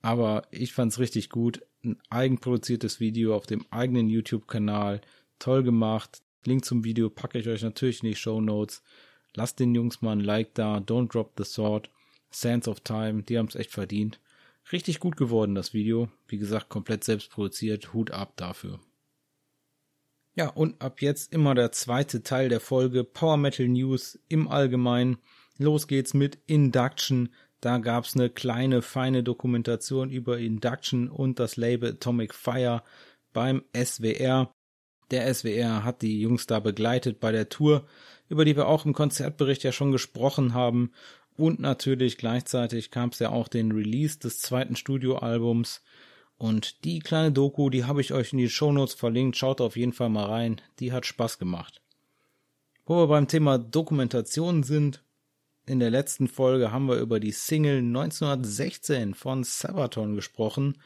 Aber 0.00 0.46
ich 0.50 0.72
fand's 0.72 0.98
richtig 0.98 1.28
gut. 1.28 1.62
Ein 1.82 1.98
eigenproduziertes 2.08 3.00
Video 3.00 3.34
auf 3.34 3.46
dem 3.46 3.66
eigenen 3.70 4.08
YouTube-Kanal. 4.08 5.02
Toll 5.38 5.62
gemacht. 5.62 6.22
Link 6.46 6.64
zum 6.64 6.84
Video 6.84 7.10
packe 7.10 7.38
ich 7.38 7.48
euch 7.48 7.62
natürlich 7.62 8.02
in 8.02 8.08
die 8.08 8.14
Show 8.14 8.40
Notes. 8.40 8.82
Lasst 9.34 9.60
den 9.60 9.74
Jungs 9.74 10.00
mal 10.00 10.12
ein 10.12 10.20
Like 10.20 10.54
da. 10.54 10.78
Don't 10.78 11.08
drop 11.08 11.32
the 11.36 11.44
sword. 11.44 11.90
Sands 12.30 12.68
of 12.68 12.80
Time. 12.80 13.22
Die 13.24 13.38
haben's 13.38 13.56
echt 13.56 13.72
verdient. 13.72 14.20
Richtig 14.72 15.00
gut 15.00 15.16
geworden, 15.16 15.54
das 15.54 15.74
Video. 15.74 16.08
Wie 16.26 16.38
gesagt, 16.38 16.68
komplett 16.68 17.04
selbst 17.04 17.30
produziert. 17.30 17.92
Hut 17.92 18.10
ab 18.10 18.34
dafür. 18.36 18.80
Ja, 20.36 20.48
und 20.48 20.80
ab 20.82 21.00
jetzt 21.00 21.32
immer 21.32 21.54
der 21.54 21.70
zweite 21.70 22.22
Teil 22.22 22.48
der 22.48 22.60
Folge 22.60 23.04
Power 23.04 23.36
Metal 23.36 23.68
News 23.68 24.18
im 24.28 24.48
Allgemeinen. 24.48 25.18
Los 25.58 25.86
geht's 25.86 26.14
mit 26.14 26.38
Induction. 26.46 27.28
Da 27.60 27.78
gab's 27.78 28.16
eine 28.16 28.30
kleine, 28.30 28.82
feine 28.82 29.22
Dokumentation 29.22 30.10
über 30.10 30.38
Induction 30.38 31.08
und 31.08 31.38
das 31.38 31.56
Label 31.56 31.92
Atomic 31.92 32.34
Fire 32.34 32.82
beim 33.32 33.62
SWR. 33.76 34.52
Der 35.10 35.32
SWR 35.32 35.84
hat 35.84 36.02
die 36.02 36.20
Jungs 36.20 36.46
da 36.46 36.58
begleitet 36.58 37.20
bei 37.20 37.30
der 37.30 37.48
Tour, 37.48 37.86
über 38.28 38.44
die 38.44 38.56
wir 38.56 38.66
auch 38.66 38.84
im 38.84 38.92
Konzertbericht 38.94 39.62
ja 39.62 39.70
schon 39.70 39.92
gesprochen 39.92 40.54
haben. 40.54 40.90
Und 41.36 41.58
natürlich 41.58 42.16
gleichzeitig 42.16 42.90
gab's 42.90 43.18
ja 43.18 43.30
auch 43.30 43.48
den 43.48 43.72
Release 43.72 44.18
des 44.18 44.40
zweiten 44.40 44.76
Studioalbums 44.76 45.82
und 46.36 46.84
die 46.84 46.98
kleine 46.98 47.32
Doku, 47.32 47.70
die 47.70 47.84
habe 47.84 48.00
ich 48.00 48.12
euch 48.12 48.32
in 48.32 48.38
die 48.38 48.48
Shownotes 48.48 48.94
verlinkt. 48.94 49.36
Schaut 49.36 49.60
auf 49.60 49.76
jeden 49.76 49.92
Fall 49.92 50.08
mal 50.08 50.26
rein. 50.26 50.60
Die 50.78 50.92
hat 50.92 51.06
Spaß 51.06 51.38
gemacht. 51.38 51.80
Wo 52.84 52.96
wir 52.96 53.06
beim 53.06 53.28
Thema 53.28 53.58
Dokumentation 53.58 54.62
sind, 54.62 55.02
in 55.66 55.80
der 55.80 55.90
letzten 55.90 56.28
Folge 56.28 56.72
haben 56.72 56.86
wir 56.86 56.96
über 56.96 57.20
die 57.20 57.32
Single 57.32 57.78
1916 57.78 59.14
von 59.14 59.44
Sabaton 59.44 60.14
gesprochen. 60.14 60.78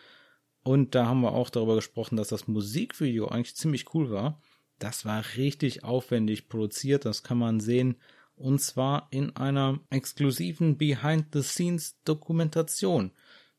Und 0.63 0.95
da 0.95 1.07
haben 1.07 1.23
wir 1.23 1.33
auch 1.33 1.51
darüber 1.51 1.75
gesprochen, 1.75 2.17
dass 2.17 2.29
das 2.29 2.47
Musikvideo 2.47 3.27
eigentlich 3.27 3.57
ziemlich 3.57 3.93
cool 3.95 4.11
war. 4.11 4.41
Das 4.79 5.05
war 5.05 5.25
richtig 5.37 5.83
aufwendig 5.83 6.49
produziert, 6.49 7.05
das 7.05 7.25
kann 7.25 7.39
man 7.39 7.59
sehen. 7.59 7.97
Und 8.39 8.61
zwar 8.61 9.09
in 9.11 9.37
einer 9.37 9.81
exklusiven 9.91 10.79
Behind-the-Scenes-Dokumentation 10.79 13.13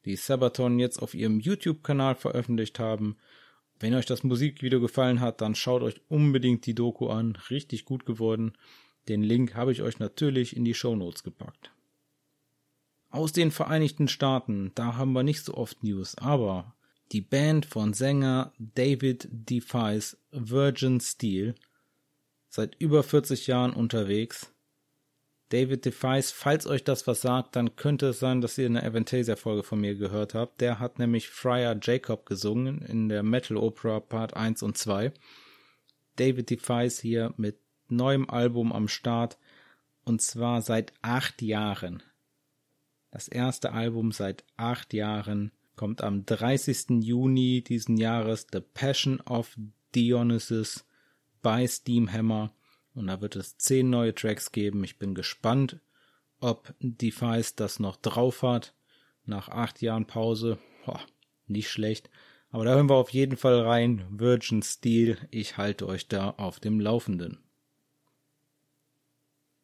die 0.05 0.15
Sabaton 0.15 0.79
jetzt 0.79 1.01
auf 1.01 1.13
ihrem 1.13 1.39
YouTube-Kanal 1.39 2.15
veröffentlicht 2.15 2.79
haben. 2.79 3.17
Wenn 3.79 3.93
euch 3.93 4.05
das 4.05 4.23
Musikvideo 4.23 4.79
gefallen 4.79 5.19
hat, 5.19 5.41
dann 5.41 5.55
schaut 5.55 5.81
euch 5.81 6.01
unbedingt 6.07 6.65
die 6.65 6.75
Doku 6.75 7.09
an. 7.09 7.37
Richtig 7.49 7.85
gut 7.85 8.05
geworden. 8.05 8.53
Den 9.07 9.21
Link 9.21 9.55
habe 9.55 9.71
ich 9.71 9.81
euch 9.81 9.99
natürlich 9.99 10.55
in 10.55 10.65
die 10.65 10.73
Show 10.73 10.95
Notes 10.95 11.23
gepackt. 11.23 11.71
Aus 13.09 13.33
den 13.33 13.51
Vereinigten 13.51 14.07
Staaten, 14.07 14.71
da 14.75 14.95
haben 14.95 15.13
wir 15.13 15.23
nicht 15.23 15.43
so 15.43 15.55
oft 15.55 15.83
News, 15.83 16.15
aber 16.17 16.75
die 17.11 17.21
Band 17.21 17.65
von 17.65 17.93
Sänger 17.93 18.53
David 18.59 19.27
Defies 19.31 20.17
Virgin 20.31 20.99
Steel 20.99 21.55
seit 22.49 22.75
über 22.79 23.03
40 23.03 23.47
Jahren 23.47 23.73
unterwegs 23.73 24.53
David 25.49 25.85
Defies, 25.85 26.31
falls 26.31 26.67
euch 26.67 26.83
das 26.83 27.07
was 27.07 27.21
sagt, 27.21 27.55
dann 27.55 27.75
könnte 27.75 28.09
es 28.09 28.19
sein, 28.19 28.39
dass 28.39 28.57
ihr 28.59 28.67
eine 28.67 28.83
Aventasia-Folge 28.83 29.63
von 29.63 29.81
mir 29.81 29.95
gehört 29.95 30.35
habt. 30.35 30.62
Der 30.62 30.79
hat 30.79 30.99
nämlich 30.99 31.29
Friar 31.29 31.75
Jacob 31.81 32.27
gesungen 32.27 32.81
in 32.83 33.09
der 33.09 33.23
Metal 33.23 33.57
Opera 33.57 33.99
Part 33.99 34.35
1 34.35 34.62
und 34.62 34.77
2. 34.77 35.12
David 36.17 36.51
Defies 36.51 36.99
hier 36.99 37.33
mit 37.38 37.57
neuem 37.88 38.29
Album 38.29 38.71
am 38.71 38.88
Start 38.88 39.38
und 40.03 40.21
zwar 40.21 40.62
seit 40.62 40.93
acht 41.01 41.41
Jahren. 41.41 42.03
Das 43.09 43.27
erste 43.27 43.71
Album 43.71 44.12
seit 44.12 44.43
acht 44.55 44.93
Jahren 44.93 45.51
kommt 45.75 46.03
am 46.03 46.25
30. 46.25 47.01
Juni 47.01 47.63
diesen 47.63 47.97
Jahres 47.97 48.45
The 48.51 48.59
Passion 48.59 49.19
of 49.21 49.55
Dionysus 49.95 50.85
bei 51.41 51.65
Steamhammer 51.67 52.53
und 52.99 53.07
da 53.07 53.21
wird 53.21 53.35
es 53.35 53.57
zehn 53.57 53.89
neue 53.89 54.13
Tracks 54.13 54.51
geben. 54.51 54.83
Ich 54.83 54.97
bin 54.97 55.15
gespannt, 55.15 55.79
ob 56.39 56.73
Defice 56.79 57.55
das 57.55 57.79
noch 57.79 57.95
drauf 57.95 58.43
hat. 58.43 58.73
Nach 59.25 59.49
acht 59.49 59.81
Jahren 59.81 60.05
Pause. 60.05 60.59
Boah, 60.85 61.01
nicht 61.47 61.69
schlecht. 61.69 62.09
Aber 62.51 62.65
da 62.65 62.73
hören 62.75 62.89
wir 62.89 62.95
auf 62.95 63.12
jeden 63.12 63.38
Fall 63.38 63.62
rein. 63.62 64.05
Virgin 64.09 64.62
Steel. 64.62 65.17
Ich 65.31 65.57
halte 65.57 65.88
euch 65.88 66.07
da 66.07 66.31
auf 66.31 66.59
dem 66.59 66.79
Laufenden. 66.79 67.39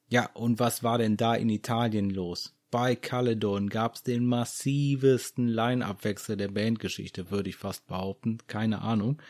Ja, 0.07 0.29
und 0.33 0.59
was 0.59 0.83
war 0.83 0.97
denn 0.97 1.17
da 1.17 1.35
in 1.35 1.49
Italien 1.49 2.09
los? 2.09 2.55
bei 2.75 2.93
Caledon 2.93 3.69
gab 3.69 3.95
es 3.95 4.03
den 4.03 4.25
massivsten 4.25 5.47
Line-Up-Wechsel 5.47 6.35
der 6.35 6.49
Bandgeschichte, 6.49 7.31
würde 7.31 7.47
ich 7.47 7.55
fast 7.55 7.87
behaupten. 7.87 8.39
Keine 8.47 8.81
Ahnung. 8.81 9.21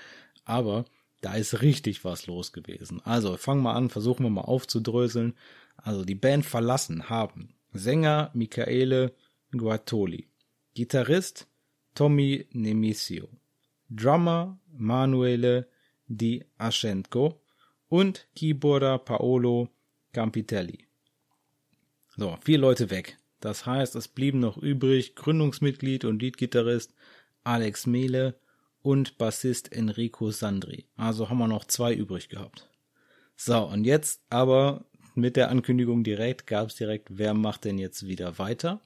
Aber 0.45 0.85
da 1.25 1.33
ist 1.33 1.63
richtig 1.63 2.05
was 2.05 2.27
los 2.27 2.53
gewesen. 2.53 3.01
Also 3.03 3.35
fangen 3.35 3.63
wir 3.63 3.73
an, 3.73 3.89
versuchen 3.89 4.23
wir 4.25 4.29
mal 4.29 4.41
aufzudröseln. 4.41 5.33
Also 5.75 6.05
die 6.05 6.13
Band 6.13 6.45
verlassen 6.45 7.09
haben 7.09 7.55
Sänger 7.73 8.29
Michaele 8.35 9.11
Guatoli, 9.51 10.27
Gitarrist 10.75 11.47
Tommy 11.95 12.47
Nemisio, 12.51 13.27
Drummer 13.89 14.59
Manuele 14.71 15.67
Di 16.05 16.45
Aschenko 16.59 17.41
und 17.87 18.27
Keyboarder 18.35 18.99
Paolo 18.99 19.69
Campitelli. 20.13 20.85
So, 22.17 22.37
vier 22.43 22.59
Leute 22.59 22.91
weg. 22.91 23.17
Das 23.39 23.65
heißt, 23.65 23.95
es 23.95 24.07
blieben 24.07 24.39
noch 24.39 24.57
übrig 24.57 25.15
Gründungsmitglied 25.15 26.05
und 26.05 26.21
Leadgitarrist 26.21 26.93
Alex 27.43 27.87
Mehle 27.87 28.39
und 28.85 29.17
Bassist 29.17 29.71
Enrico 29.71 30.29
Sandri. 30.29 30.85
Also 30.95 31.27
haben 31.27 31.39
wir 31.39 31.47
noch 31.47 31.65
zwei 31.65 31.95
übrig 31.95 32.29
gehabt. 32.29 32.69
So, 33.35 33.63
und 33.63 33.83
jetzt 33.83 34.21
aber 34.29 34.85
mit 35.15 35.35
der 35.35 35.49
Ankündigung 35.49 36.03
direkt 36.03 36.45
gab 36.45 36.69
es 36.69 36.75
direkt, 36.75 37.17
wer 37.17 37.33
macht 37.33 37.65
denn 37.65 37.79
jetzt 37.79 38.05
wieder 38.05 38.37
weiter? 38.37 38.81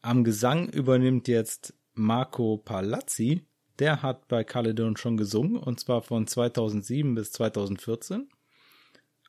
Am 0.00 0.24
Gesang 0.24 0.70
übernimmt 0.70 1.28
jetzt 1.28 1.74
Marco 1.92 2.56
Palazzi. 2.56 3.44
Der 3.78 4.00
hat 4.00 4.26
bei 4.28 4.42
Caledon 4.42 4.96
schon 4.96 5.18
gesungen 5.18 5.58
und 5.58 5.80
zwar 5.80 6.00
von 6.00 6.26
2007 6.26 7.14
bis 7.14 7.32
2014. 7.32 8.30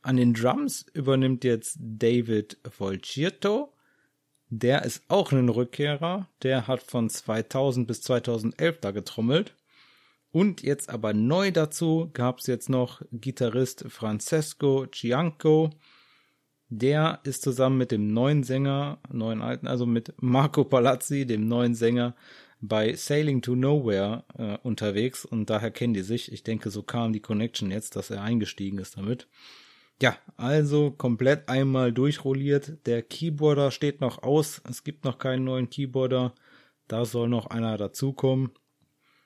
An 0.03 0.15
den 0.15 0.33
Drums 0.33 0.85
übernimmt 0.93 1.43
jetzt 1.43 1.79
David 1.81 2.57
Volcierto. 2.63 3.73
Der 4.47 4.83
ist 4.83 5.03
auch 5.09 5.33
ein 5.33 5.49
Rückkehrer. 5.49 6.29
Der 6.43 6.65
hat 6.67 6.81
von 6.81 7.09
2000 7.09 7.85
bis 7.85 8.01
2011 8.03 8.79
da 8.79 8.91
getrommelt. 8.91 9.56
Und 10.31 10.61
jetzt 10.61 10.89
aber 10.89 11.13
neu 11.13 11.51
dazu 11.51 12.09
gab 12.13 12.39
es 12.39 12.47
jetzt 12.47 12.69
noch 12.69 13.01
Gitarrist 13.11 13.85
Francesco 13.87 14.85
Cianco. 14.87 15.71
Der 16.69 17.21
ist 17.23 17.43
zusammen 17.43 17.77
mit 17.77 17.91
dem 17.91 18.13
neuen 18.13 18.43
Sänger, 18.43 18.99
neuen 19.09 19.41
alten, 19.41 19.67
also 19.67 19.85
mit 19.85 20.13
Marco 20.21 20.65
Palazzi, 20.65 21.25
dem 21.25 21.47
neuen 21.47 21.75
Sänger, 21.75 22.15
bei 22.59 22.93
Sailing 22.95 23.41
to 23.41 23.55
Nowhere 23.55 24.23
äh, 24.37 24.57
unterwegs 24.63 25.25
und 25.25 25.49
daher 25.49 25.71
kennen 25.71 25.93
die 25.93 26.01
sich. 26.01 26.31
Ich 26.31 26.43
denke, 26.43 26.71
so 26.71 26.83
kam 26.83 27.13
die 27.13 27.21
Connection 27.21 27.71
jetzt, 27.71 27.95
dass 27.95 28.09
er 28.09 28.21
eingestiegen 28.21 28.79
ist 28.79 28.97
damit. 28.97 29.27
Ja, 30.01 30.15
also 30.35 30.91
komplett 30.91 31.49
einmal 31.49 31.91
durchrolliert. 31.91 32.85
Der 32.85 33.01
Keyboarder 33.01 33.71
steht 33.71 34.01
noch 34.01 34.21
aus. 34.21 34.61
Es 34.69 34.83
gibt 34.83 35.05
noch 35.05 35.17
keinen 35.17 35.43
neuen 35.43 35.69
Keyboarder. 35.69 36.33
Da 36.87 37.05
soll 37.05 37.29
noch 37.29 37.47
einer 37.47 37.77
dazukommen. 37.77 38.51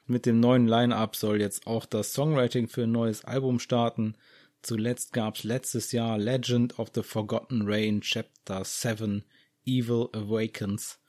Mit 0.06 0.26
dem 0.26 0.40
neuen 0.40 0.68
Line-Up 0.68 1.16
soll 1.16 1.40
jetzt 1.40 1.68
auch 1.68 1.86
das 1.86 2.14
Songwriting 2.14 2.68
für 2.68 2.84
ein 2.84 2.92
neues 2.92 3.24
Album 3.24 3.60
starten. 3.60 4.16
Zuletzt 4.62 5.14
gab's 5.14 5.44
letztes 5.44 5.92
Jahr 5.92 6.18
Legend 6.18 6.78
of 6.80 6.90
the 6.94 7.04
Forgotten 7.04 7.64
Rain 7.64 8.02
Chapter 8.02 8.64
7 8.64 9.24
Evil 9.66 10.10
Awakens. 10.14 11.00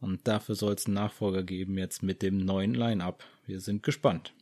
Und 0.00 0.26
dafür 0.28 0.54
soll 0.54 0.74
es 0.74 0.86
einen 0.86 0.94
Nachfolger 0.94 1.42
geben 1.42 1.78
jetzt 1.78 2.02
mit 2.02 2.22
dem 2.22 2.38
neuen 2.38 2.74
Line-Up. 2.74 3.24
Wir 3.46 3.60
sind 3.60 3.82
gespannt. 3.82 4.32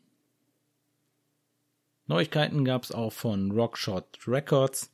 Neuigkeiten 2.07 2.65
gab's 2.65 2.93
auch 2.93 3.13
von 3.13 3.51
Rockshot 3.51 4.19
Records. 4.27 4.91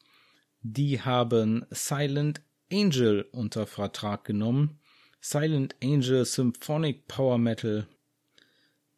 Die 0.62 1.01
haben 1.01 1.66
Silent 1.70 2.42
Angel 2.73 3.27
unter 3.33 3.66
Vertrag 3.66 4.25
genommen. 4.25 4.79
Silent 5.20 5.75
Angel 5.83 6.25
Symphonic 6.25 7.09
Power 7.09 7.38
Metal 7.38 7.87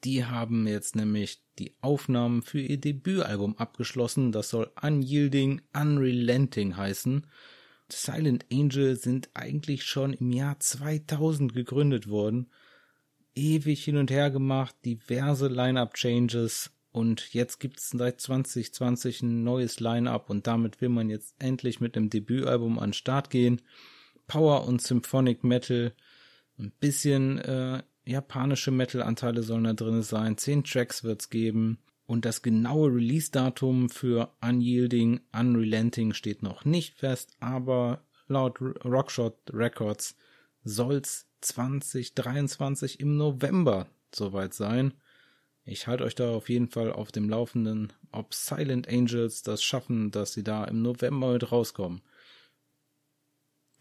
die 0.04 0.24
haben 0.24 0.66
jetzt 0.66 0.96
nämlich 0.96 1.42
die 1.58 1.74
Aufnahmen 1.80 2.42
für 2.42 2.60
ihr 2.60 2.78
Debütalbum 2.78 3.56
abgeschlossen. 3.58 4.32
Das 4.32 4.50
soll 4.50 4.70
Unyielding, 4.80 5.62
Unrelenting 5.74 6.76
heißen. 6.76 7.26
Silent 7.90 8.46
Angel 8.50 8.96
sind 8.96 9.30
eigentlich 9.34 9.84
schon 9.84 10.12
im 10.14 10.32
Jahr 10.32 10.58
2000 10.58 11.52
gegründet 11.52 12.08
worden. 12.08 12.50
Ewig 13.34 13.84
hin 13.84 13.96
und 13.96 14.10
her 14.10 14.30
gemacht, 14.30 14.74
diverse 14.84 15.48
Line-Up-Changes 15.48 16.70
und 16.92 17.32
jetzt 17.32 17.58
gibt's 17.58 17.90
seit 17.90 18.20
2020 18.20 19.22
ein 19.22 19.44
neues 19.44 19.80
Line-Up 19.80 20.28
und 20.28 20.46
damit 20.46 20.80
will 20.82 20.90
man 20.90 21.08
jetzt 21.08 21.34
endlich 21.38 21.80
mit 21.80 21.96
dem 21.96 22.10
Debütalbum 22.10 22.78
an 22.78 22.90
den 22.90 22.94
Start 22.94 23.30
gehen. 23.30 23.62
Power 24.26 24.66
und 24.66 24.82
Symphonic 24.82 25.42
Metal, 25.42 25.94
ein 26.58 26.70
bisschen 26.80 27.38
äh, 27.38 27.82
japanische 28.04 28.70
Metal-Anteile 28.70 29.42
sollen 29.42 29.64
da 29.64 29.72
drin 29.72 30.02
sein, 30.02 30.36
zehn 30.36 30.64
Tracks 30.64 31.04
wird's 31.04 31.30
geben 31.30 31.78
und 32.06 32.24
das 32.24 32.42
genaue 32.42 32.94
Release-Datum 32.94 33.88
für 33.88 34.32
Unyielding, 34.40 35.20
Unrelenting 35.32 36.12
steht 36.12 36.42
noch 36.42 36.64
nicht 36.64 36.98
fest, 36.98 37.36
aber 37.40 38.04
laut 38.28 38.60
Rockshot 38.60 39.36
Records 39.52 40.16
soll's 40.64 41.26
2023 41.40 43.00
im 43.00 43.16
November 43.16 43.88
soweit 44.14 44.54
sein. 44.54 44.94
Ich 45.64 45.86
halte 45.86 46.04
euch 46.04 46.14
da 46.14 46.32
auf 46.32 46.48
jeden 46.48 46.68
Fall 46.68 46.92
auf 46.92 47.12
dem 47.12 47.28
Laufenden, 47.28 47.92
ob 48.10 48.34
Silent 48.34 48.88
Angels 48.88 49.42
das 49.42 49.62
schaffen, 49.62 50.10
dass 50.10 50.32
sie 50.32 50.42
da 50.42 50.64
im 50.64 50.82
November 50.82 51.32
mit 51.32 51.52
rauskommen. 51.52 52.02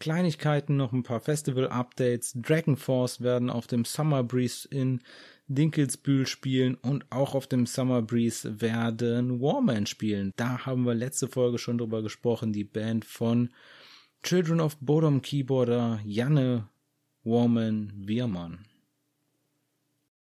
Kleinigkeiten, 0.02 0.76
noch 0.76 0.92
ein 0.92 1.04
paar 1.04 1.20
Festival-Updates. 1.20 2.32
Dragon 2.34 2.76
Force 2.76 3.20
werden 3.20 3.50
auf 3.50 3.68
dem 3.68 3.84
Summer 3.84 4.24
Breeze 4.24 4.66
in 4.68 5.00
Dinkelsbühl 5.46 6.26
spielen 6.26 6.74
und 6.74 7.06
auch 7.10 7.36
auf 7.36 7.46
dem 7.46 7.66
Summer 7.66 8.02
Breeze 8.02 8.60
werden 8.60 9.40
Warman 9.40 9.86
spielen. 9.86 10.32
Da 10.34 10.66
haben 10.66 10.86
wir 10.86 10.96
letzte 10.96 11.28
Folge 11.28 11.58
schon 11.58 11.78
drüber 11.78 12.02
gesprochen, 12.02 12.52
die 12.52 12.64
Band 12.64 13.04
von 13.04 13.50
Children 14.24 14.60
of 14.60 14.76
Bodom 14.80 15.22
Keyboarder 15.22 16.00
Janne 16.04 16.68
Warman 17.22 17.92
Wiermann. 17.94 18.66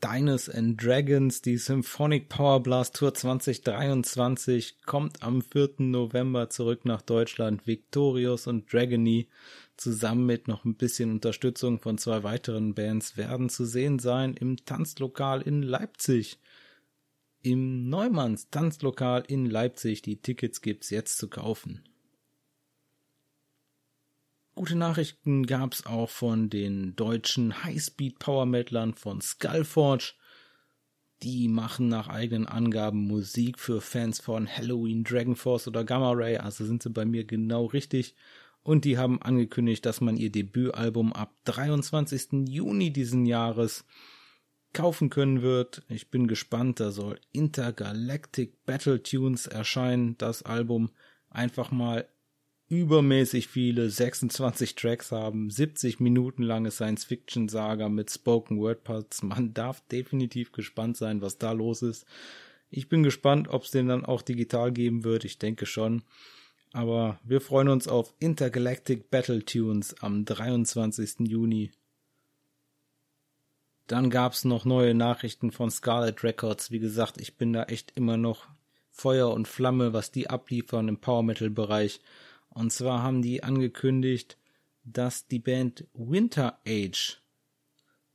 Dines 0.00 0.48
and 0.48 0.82
Dragons, 0.82 1.42
die 1.42 1.58
Symphonic 1.58 2.30
Power 2.30 2.62
Blast 2.62 2.96
Tour 2.96 3.12
2023, 3.12 4.82
kommt 4.86 5.22
am 5.22 5.42
4. 5.42 5.74
November 5.78 6.48
zurück 6.48 6.86
nach 6.86 7.02
Deutschland. 7.02 7.66
Victorious 7.66 8.46
und 8.46 8.72
Dragony 8.72 9.28
zusammen 9.76 10.24
mit 10.24 10.48
noch 10.48 10.64
ein 10.64 10.74
bisschen 10.74 11.10
Unterstützung 11.10 11.80
von 11.80 11.98
zwei 11.98 12.22
weiteren 12.22 12.74
Bands 12.74 13.18
werden 13.18 13.50
zu 13.50 13.66
sehen 13.66 13.98
sein 13.98 14.34
im 14.34 14.56
Tanzlokal 14.64 15.42
in 15.42 15.62
Leipzig. 15.62 16.38
Im 17.42 17.88
Neumanns 17.88 18.48
Tanzlokal 18.50 19.24
in 19.28 19.44
Leipzig. 19.44 20.00
Die 20.02 20.16
Tickets 20.16 20.62
gibt's 20.62 20.88
jetzt 20.90 21.18
zu 21.18 21.28
kaufen. 21.28 21.82
Gute 24.60 24.76
Nachrichten 24.76 25.46
gab's 25.46 25.86
auch 25.86 26.10
von 26.10 26.50
den 26.50 26.94
deutschen 26.94 27.64
Highspeed 27.64 28.18
Power 28.18 28.44
Metalern 28.44 28.92
von 28.92 29.22
Skullforge. 29.22 30.12
Die 31.22 31.48
machen 31.48 31.88
nach 31.88 32.08
eigenen 32.08 32.46
Angaben 32.46 33.06
Musik 33.06 33.58
für 33.58 33.80
Fans 33.80 34.20
von 34.20 34.46
Halloween, 34.46 35.02
Dragon 35.02 35.34
Force 35.34 35.66
oder 35.66 35.82
Gamma 35.82 36.12
Ray, 36.12 36.36
also 36.36 36.66
sind 36.66 36.82
sie 36.82 36.90
bei 36.90 37.06
mir 37.06 37.24
genau 37.24 37.64
richtig. 37.64 38.14
Und 38.62 38.84
die 38.84 38.98
haben 38.98 39.22
angekündigt, 39.22 39.86
dass 39.86 40.02
man 40.02 40.18
ihr 40.18 40.30
Debütalbum 40.30 41.14
ab 41.14 41.34
23. 41.46 42.46
Juni 42.46 42.92
diesen 42.92 43.24
Jahres 43.24 43.86
kaufen 44.74 45.08
können 45.08 45.40
wird. 45.40 45.84
Ich 45.88 46.10
bin 46.10 46.26
gespannt, 46.26 46.80
da 46.80 46.90
soll 46.90 47.18
Intergalactic 47.32 48.62
Battle 48.66 49.02
Tunes 49.02 49.46
erscheinen, 49.46 50.18
das 50.18 50.42
Album 50.42 50.90
einfach 51.30 51.70
mal 51.70 52.06
übermäßig 52.70 53.48
viele 53.48 53.90
26 53.90 54.76
Tracks 54.76 55.10
haben, 55.10 55.50
70 55.50 55.98
Minuten 55.98 56.44
lange 56.44 56.70
Science-Fiction-Saga 56.70 57.88
mit 57.88 58.10
Spoken 58.10 58.58
Word 58.60 58.84
Parts. 58.84 59.22
Man 59.22 59.52
darf 59.52 59.82
definitiv 59.88 60.52
gespannt 60.52 60.96
sein, 60.96 61.20
was 61.20 61.36
da 61.36 61.50
los 61.52 61.82
ist. 61.82 62.06
Ich 62.70 62.88
bin 62.88 63.02
gespannt, 63.02 63.48
ob 63.48 63.64
es 63.64 63.72
den 63.72 63.88
dann 63.88 64.04
auch 64.04 64.22
digital 64.22 64.70
geben 64.70 65.02
wird. 65.02 65.24
Ich 65.24 65.38
denke 65.38 65.66
schon. 65.66 66.04
Aber 66.72 67.18
wir 67.24 67.40
freuen 67.40 67.68
uns 67.68 67.88
auf 67.88 68.14
Intergalactic 68.20 69.10
Battle 69.10 69.44
Tunes 69.44 70.00
am 70.00 70.24
23. 70.24 71.28
Juni. 71.28 71.72
Dann 73.88 74.10
gab's 74.10 74.44
noch 74.44 74.64
neue 74.64 74.94
Nachrichten 74.94 75.50
von 75.50 75.72
Scarlet 75.72 76.22
Records. 76.22 76.70
Wie 76.70 76.78
gesagt, 76.78 77.20
ich 77.20 77.36
bin 77.36 77.52
da 77.52 77.64
echt 77.64 77.96
immer 77.96 78.16
noch 78.16 78.46
Feuer 78.92 79.32
und 79.32 79.48
Flamme, 79.48 79.92
was 79.92 80.12
die 80.12 80.30
abliefern 80.30 80.86
im 80.86 80.98
Power 80.98 81.24
Metal 81.24 81.50
Bereich. 81.50 82.00
Und 82.50 82.72
zwar 82.72 83.02
haben 83.02 83.22
die 83.22 83.42
angekündigt, 83.42 84.36
dass 84.84 85.26
die 85.26 85.38
Band 85.38 85.86
Winter 85.94 86.58
Age, 86.66 87.20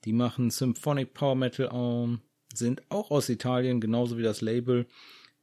die 0.03 0.13
machen 0.13 0.49
Symphonic 0.49 1.13
Power 1.13 1.35
Metal, 1.35 2.19
sind 2.53 2.83
auch 2.89 3.11
aus 3.11 3.29
Italien, 3.29 3.81
genauso 3.81 4.17
wie 4.17 4.23
das 4.23 4.41
Label. 4.41 4.85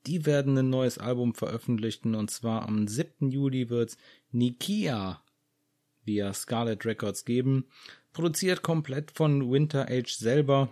Die 0.06 0.26
werden 0.26 0.56
ein 0.58 0.70
neues 0.70 0.98
Album 0.98 1.34
veröffentlichen 1.34 2.14
und 2.14 2.30
zwar 2.30 2.62
am 2.62 2.88
7. 2.88 3.30
Juli 3.30 3.70
wird's 3.70 3.96
Nikia 4.30 5.22
via 6.04 6.32
Scarlet 6.34 6.84
Records 6.84 7.24
geben. 7.24 7.66
Produziert 8.12 8.62
komplett 8.62 9.12
von 9.12 9.50
Winter 9.50 9.88
Age 9.88 10.12
selber. 10.12 10.68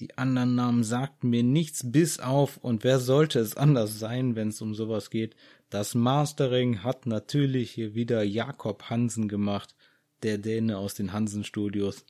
Die 0.00 0.16
anderen 0.18 0.54
Namen 0.54 0.82
sagten 0.82 1.30
mir 1.30 1.44
nichts 1.44 1.92
bis 1.92 2.18
auf, 2.18 2.56
und 2.56 2.82
wer 2.82 2.98
sollte 2.98 3.38
es 3.38 3.56
anders 3.56 3.98
sein, 3.98 4.34
wenn 4.34 4.48
es 4.48 4.60
um 4.60 4.74
sowas 4.74 5.10
geht? 5.10 5.36
Das 5.70 5.94
Mastering 5.94 6.82
hat 6.82 7.06
natürlich 7.06 7.72
hier 7.72 7.94
wieder 7.94 8.22
Jakob 8.22 8.90
Hansen 8.90 9.28
gemacht, 9.28 9.74
der 10.22 10.38
Däne 10.38 10.78
aus 10.78 10.94
den 10.94 11.12
Hansen 11.12 11.44
Studios. 11.44 12.04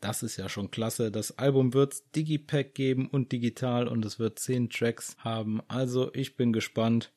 Das 0.00 0.22
ist 0.22 0.36
ja 0.36 0.48
schon 0.48 0.70
klasse. 0.70 1.10
Das 1.10 1.38
Album 1.38 1.72
wird's 1.72 2.10
Digipack 2.10 2.74
geben 2.74 3.08
und 3.08 3.32
digital 3.32 3.88
und 3.88 4.04
es 4.04 4.18
wird 4.18 4.38
zehn 4.38 4.68
Tracks 4.68 5.16
haben. 5.18 5.60
Also 5.68 6.12
ich 6.14 6.36
bin 6.36 6.52
gespannt. 6.52 7.12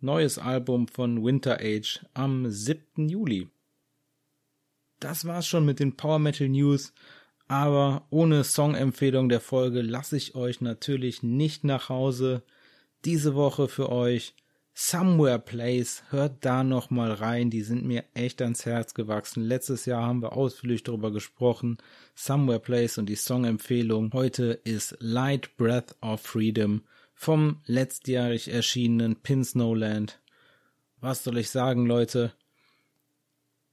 Neues 0.00 0.38
Album 0.38 0.88
von 0.88 1.24
Winter 1.24 1.58
Age 1.60 2.04
am 2.14 2.50
7. 2.50 3.08
Juli. 3.08 3.48
Das 5.00 5.26
war's 5.26 5.46
schon 5.46 5.64
mit 5.64 5.80
den 5.80 5.96
Power 5.96 6.18
Metal 6.18 6.48
News. 6.48 6.92
Aber 7.46 8.06
ohne 8.10 8.42
Songempfehlung 8.42 9.28
der 9.28 9.40
Folge 9.40 9.82
lasse 9.82 10.16
ich 10.16 10.34
euch 10.34 10.60
natürlich 10.60 11.22
nicht 11.22 11.62
nach 11.62 11.90
Hause. 11.90 12.42
Diese 13.04 13.34
Woche 13.34 13.68
für 13.68 13.90
euch 13.90 14.34
Somewhere 14.76 15.38
Place, 15.38 16.02
hört 16.10 16.44
da 16.44 16.64
noch 16.64 16.90
mal 16.90 17.12
rein, 17.12 17.48
die 17.48 17.62
sind 17.62 17.84
mir 17.84 18.02
echt 18.12 18.42
ans 18.42 18.66
Herz 18.66 18.92
gewachsen. 18.92 19.44
Letztes 19.44 19.86
Jahr 19.86 20.02
haben 20.02 20.20
wir 20.20 20.32
ausführlich 20.32 20.82
darüber 20.82 21.12
gesprochen. 21.12 21.78
Somewhere 22.16 22.58
Place 22.58 22.98
und 22.98 23.06
die 23.06 23.14
Songempfehlung 23.14 24.10
heute 24.12 24.58
ist 24.64 24.96
Light 24.98 25.56
Breath 25.56 25.94
of 26.00 26.22
Freedom 26.22 26.82
vom 27.14 27.62
letztjährig 27.66 28.48
erschienenen 28.48 29.14
Pin 29.14 29.44
Snowland. 29.44 30.20
Was 31.00 31.22
soll 31.22 31.38
ich 31.38 31.50
sagen, 31.50 31.86
Leute? 31.86 32.32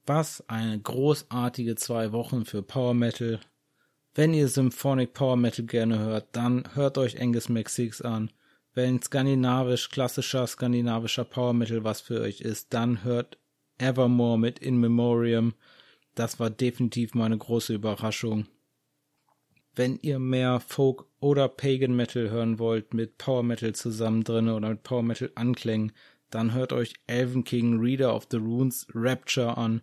Was 0.06 0.48
eine 0.48 0.78
großartige 0.78 1.74
zwei 1.74 2.12
Wochen 2.12 2.44
für 2.44 2.62
Power 2.62 2.94
Metal. 2.94 3.40
Wenn 4.14 4.34
ihr 4.34 4.46
Symphonic 4.46 5.14
Power 5.14 5.36
Metal 5.36 5.66
gerne 5.66 5.98
hört, 5.98 6.28
dann 6.30 6.62
hört 6.74 6.96
euch 6.96 7.20
Angus 7.20 7.48
Mac6 7.48 8.02
an. 8.02 8.30
Wenn 8.74 9.02
skandinavisch, 9.02 9.90
klassischer 9.90 10.46
skandinavischer 10.46 11.24
Power 11.24 11.52
Metal 11.52 11.84
was 11.84 12.00
für 12.00 12.20
euch 12.20 12.40
ist, 12.40 12.72
dann 12.72 13.04
hört 13.04 13.38
Evermore 13.78 14.38
mit 14.38 14.58
In 14.58 14.78
Memoriam. 14.78 15.54
Das 16.14 16.40
war 16.40 16.50
definitiv 16.50 17.14
meine 17.14 17.36
große 17.36 17.74
Überraschung. 17.74 18.46
Wenn 19.74 19.98
ihr 20.02 20.18
mehr 20.18 20.60
Folk 20.60 21.06
oder 21.20 21.48
Pagan 21.48 21.96
Metal 21.96 22.30
hören 22.30 22.58
wollt, 22.58 22.94
mit 22.94 23.18
Power 23.18 23.42
Metal 23.42 23.74
zusammen 23.74 24.24
drin 24.24 24.48
oder 24.48 24.70
mit 24.70 24.82
Power 24.82 25.02
Metal 25.02 25.30
Anklängen, 25.34 25.92
dann 26.30 26.54
hört 26.54 26.72
euch 26.72 26.94
Elven 27.06 27.44
King 27.44 27.78
Reader 27.78 28.14
of 28.14 28.26
the 28.30 28.38
Runes 28.38 28.86
Rapture 28.94 29.56
an 29.56 29.82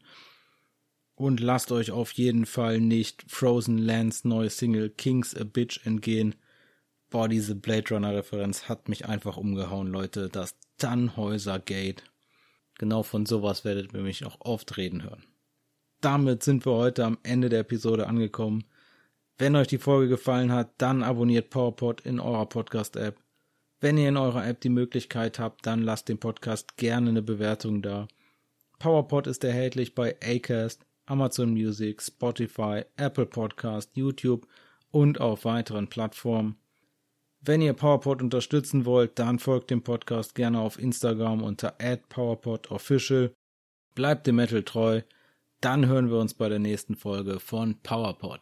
und 1.16 1.40
lasst 1.40 1.72
euch 1.72 1.92
auf 1.92 2.12
jeden 2.14 2.46
Fall 2.46 2.80
nicht 2.80 3.26
Frozen 3.28 3.78
Lands 3.78 4.24
neue 4.24 4.50
Single 4.50 4.90
Kings 4.90 5.36
a 5.36 5.44
Bitch 5.44 5.86
entgehen. 5.86 6.36
Boah, 7.10 7.28
diese 7.28 7.56
Blade 7.56 7.90
Runner 7.90 8.14
Referenz 8.16 8.70
hat 8.70 8.88
mich 8.88 9.08
einfach 9.08 9.38
umgehauen, 9.38 9.88
Leute. 9.88 10.30
Das 10.30 10.56
Tannhäuser 10.78 11.60
Gate. 11.60 12.04
Genau 12.78 13.02
von 13.02 13.26
sowas 13.26 13.66
werdet 13.66 13.94
ihr 13.94 14.02
mich 14.02 14.26
auch 14.26 14.38
oft 14.42 14.78
reden 14.78 15.04
hören. 15.04 15.24
Damit 16.02 16.44
sind 16.44 16.66
wir 16.66 16.74
heute 16.74 17.04
am 17.06 17.18
Ende 17.24 17.50
der 17.50 17.62
Episode 17.62 18.08
angekommen. 18.08 18.64
Wenn 19.38 19.56
euch 19.56 19.68
die 19.68 19.80
Folge 19.80 20.08
gefallen 20.08 20.52
hat, 20.52 20.70
dann 20.78 21.02
abonniert 21.02 21.50
PowerPod 21.50 22.02
in 22.02 22.20
eurer 22.20 22.46
Podcast-App. 22.46 23.18
Wenn 23.82 23.98
ihr 23.98 24.10
in 24.10 24.18
eurer 24.18 24.46
App 24.48 24.62
die 24.62 24.70
Möglichkeit 24.70 25.40
habt, 25.40 25.66
dann 25.66 25.82
lasst 25.82 26.10
dem 26.10 26.20
Podcast 26.20 26.78
gerne 26.78 27.10
eine 27.10 27.22
Bewertung 27.22 27.82
da. 27.82 28.08
PowerPod 28.78 29.28
ist 29.28 29.44
erhältlich 29.44 29.96
bei 29.96 30.16
Acast, 30.22 30.86
Amazon 31.06 31.54
Music, 31.54 32.02
Spotify, 32.02 32.84
Apple 32.98 33.26
Podcast, 33.26 33.98
YouTube 33.98 34.48
und 34.92 35.20
auf 35.20 35.44
weiteren 35.44 35.88
Plattformen. 35.88 36.58
Wenn 37.42 37.62
ihr 37.62 37.74
PowerPod 37.74 38.22
unterstützen 38.22 38.86
wollt, 38.86 39.18
dann 39.18 39.40
folgt 39.40 39.70
dem 39.72 39.82
Podcast 39.82 40.36
gerne 40.36 40.60
auf 40.60 40.78
Instagram 40.78 41.42
unter 41.42 41.76
@powerpodofficial. 42.10 43.34
Bleibt 43.96 44.28
dem 44.28 44.36
Metal 44.36 44.64
treu. 44.64 45.02
Dann 45.62 45.88
hören 45.88 46.10
wir 46.10 46.20
uns 46.20 46.34
bei 46.34 46.50
der 46.50 46.60
nächsten 46.60 46.96
Folge 46.96 47.40
von 47.40 47.80
PowerPod. 47.82 48.42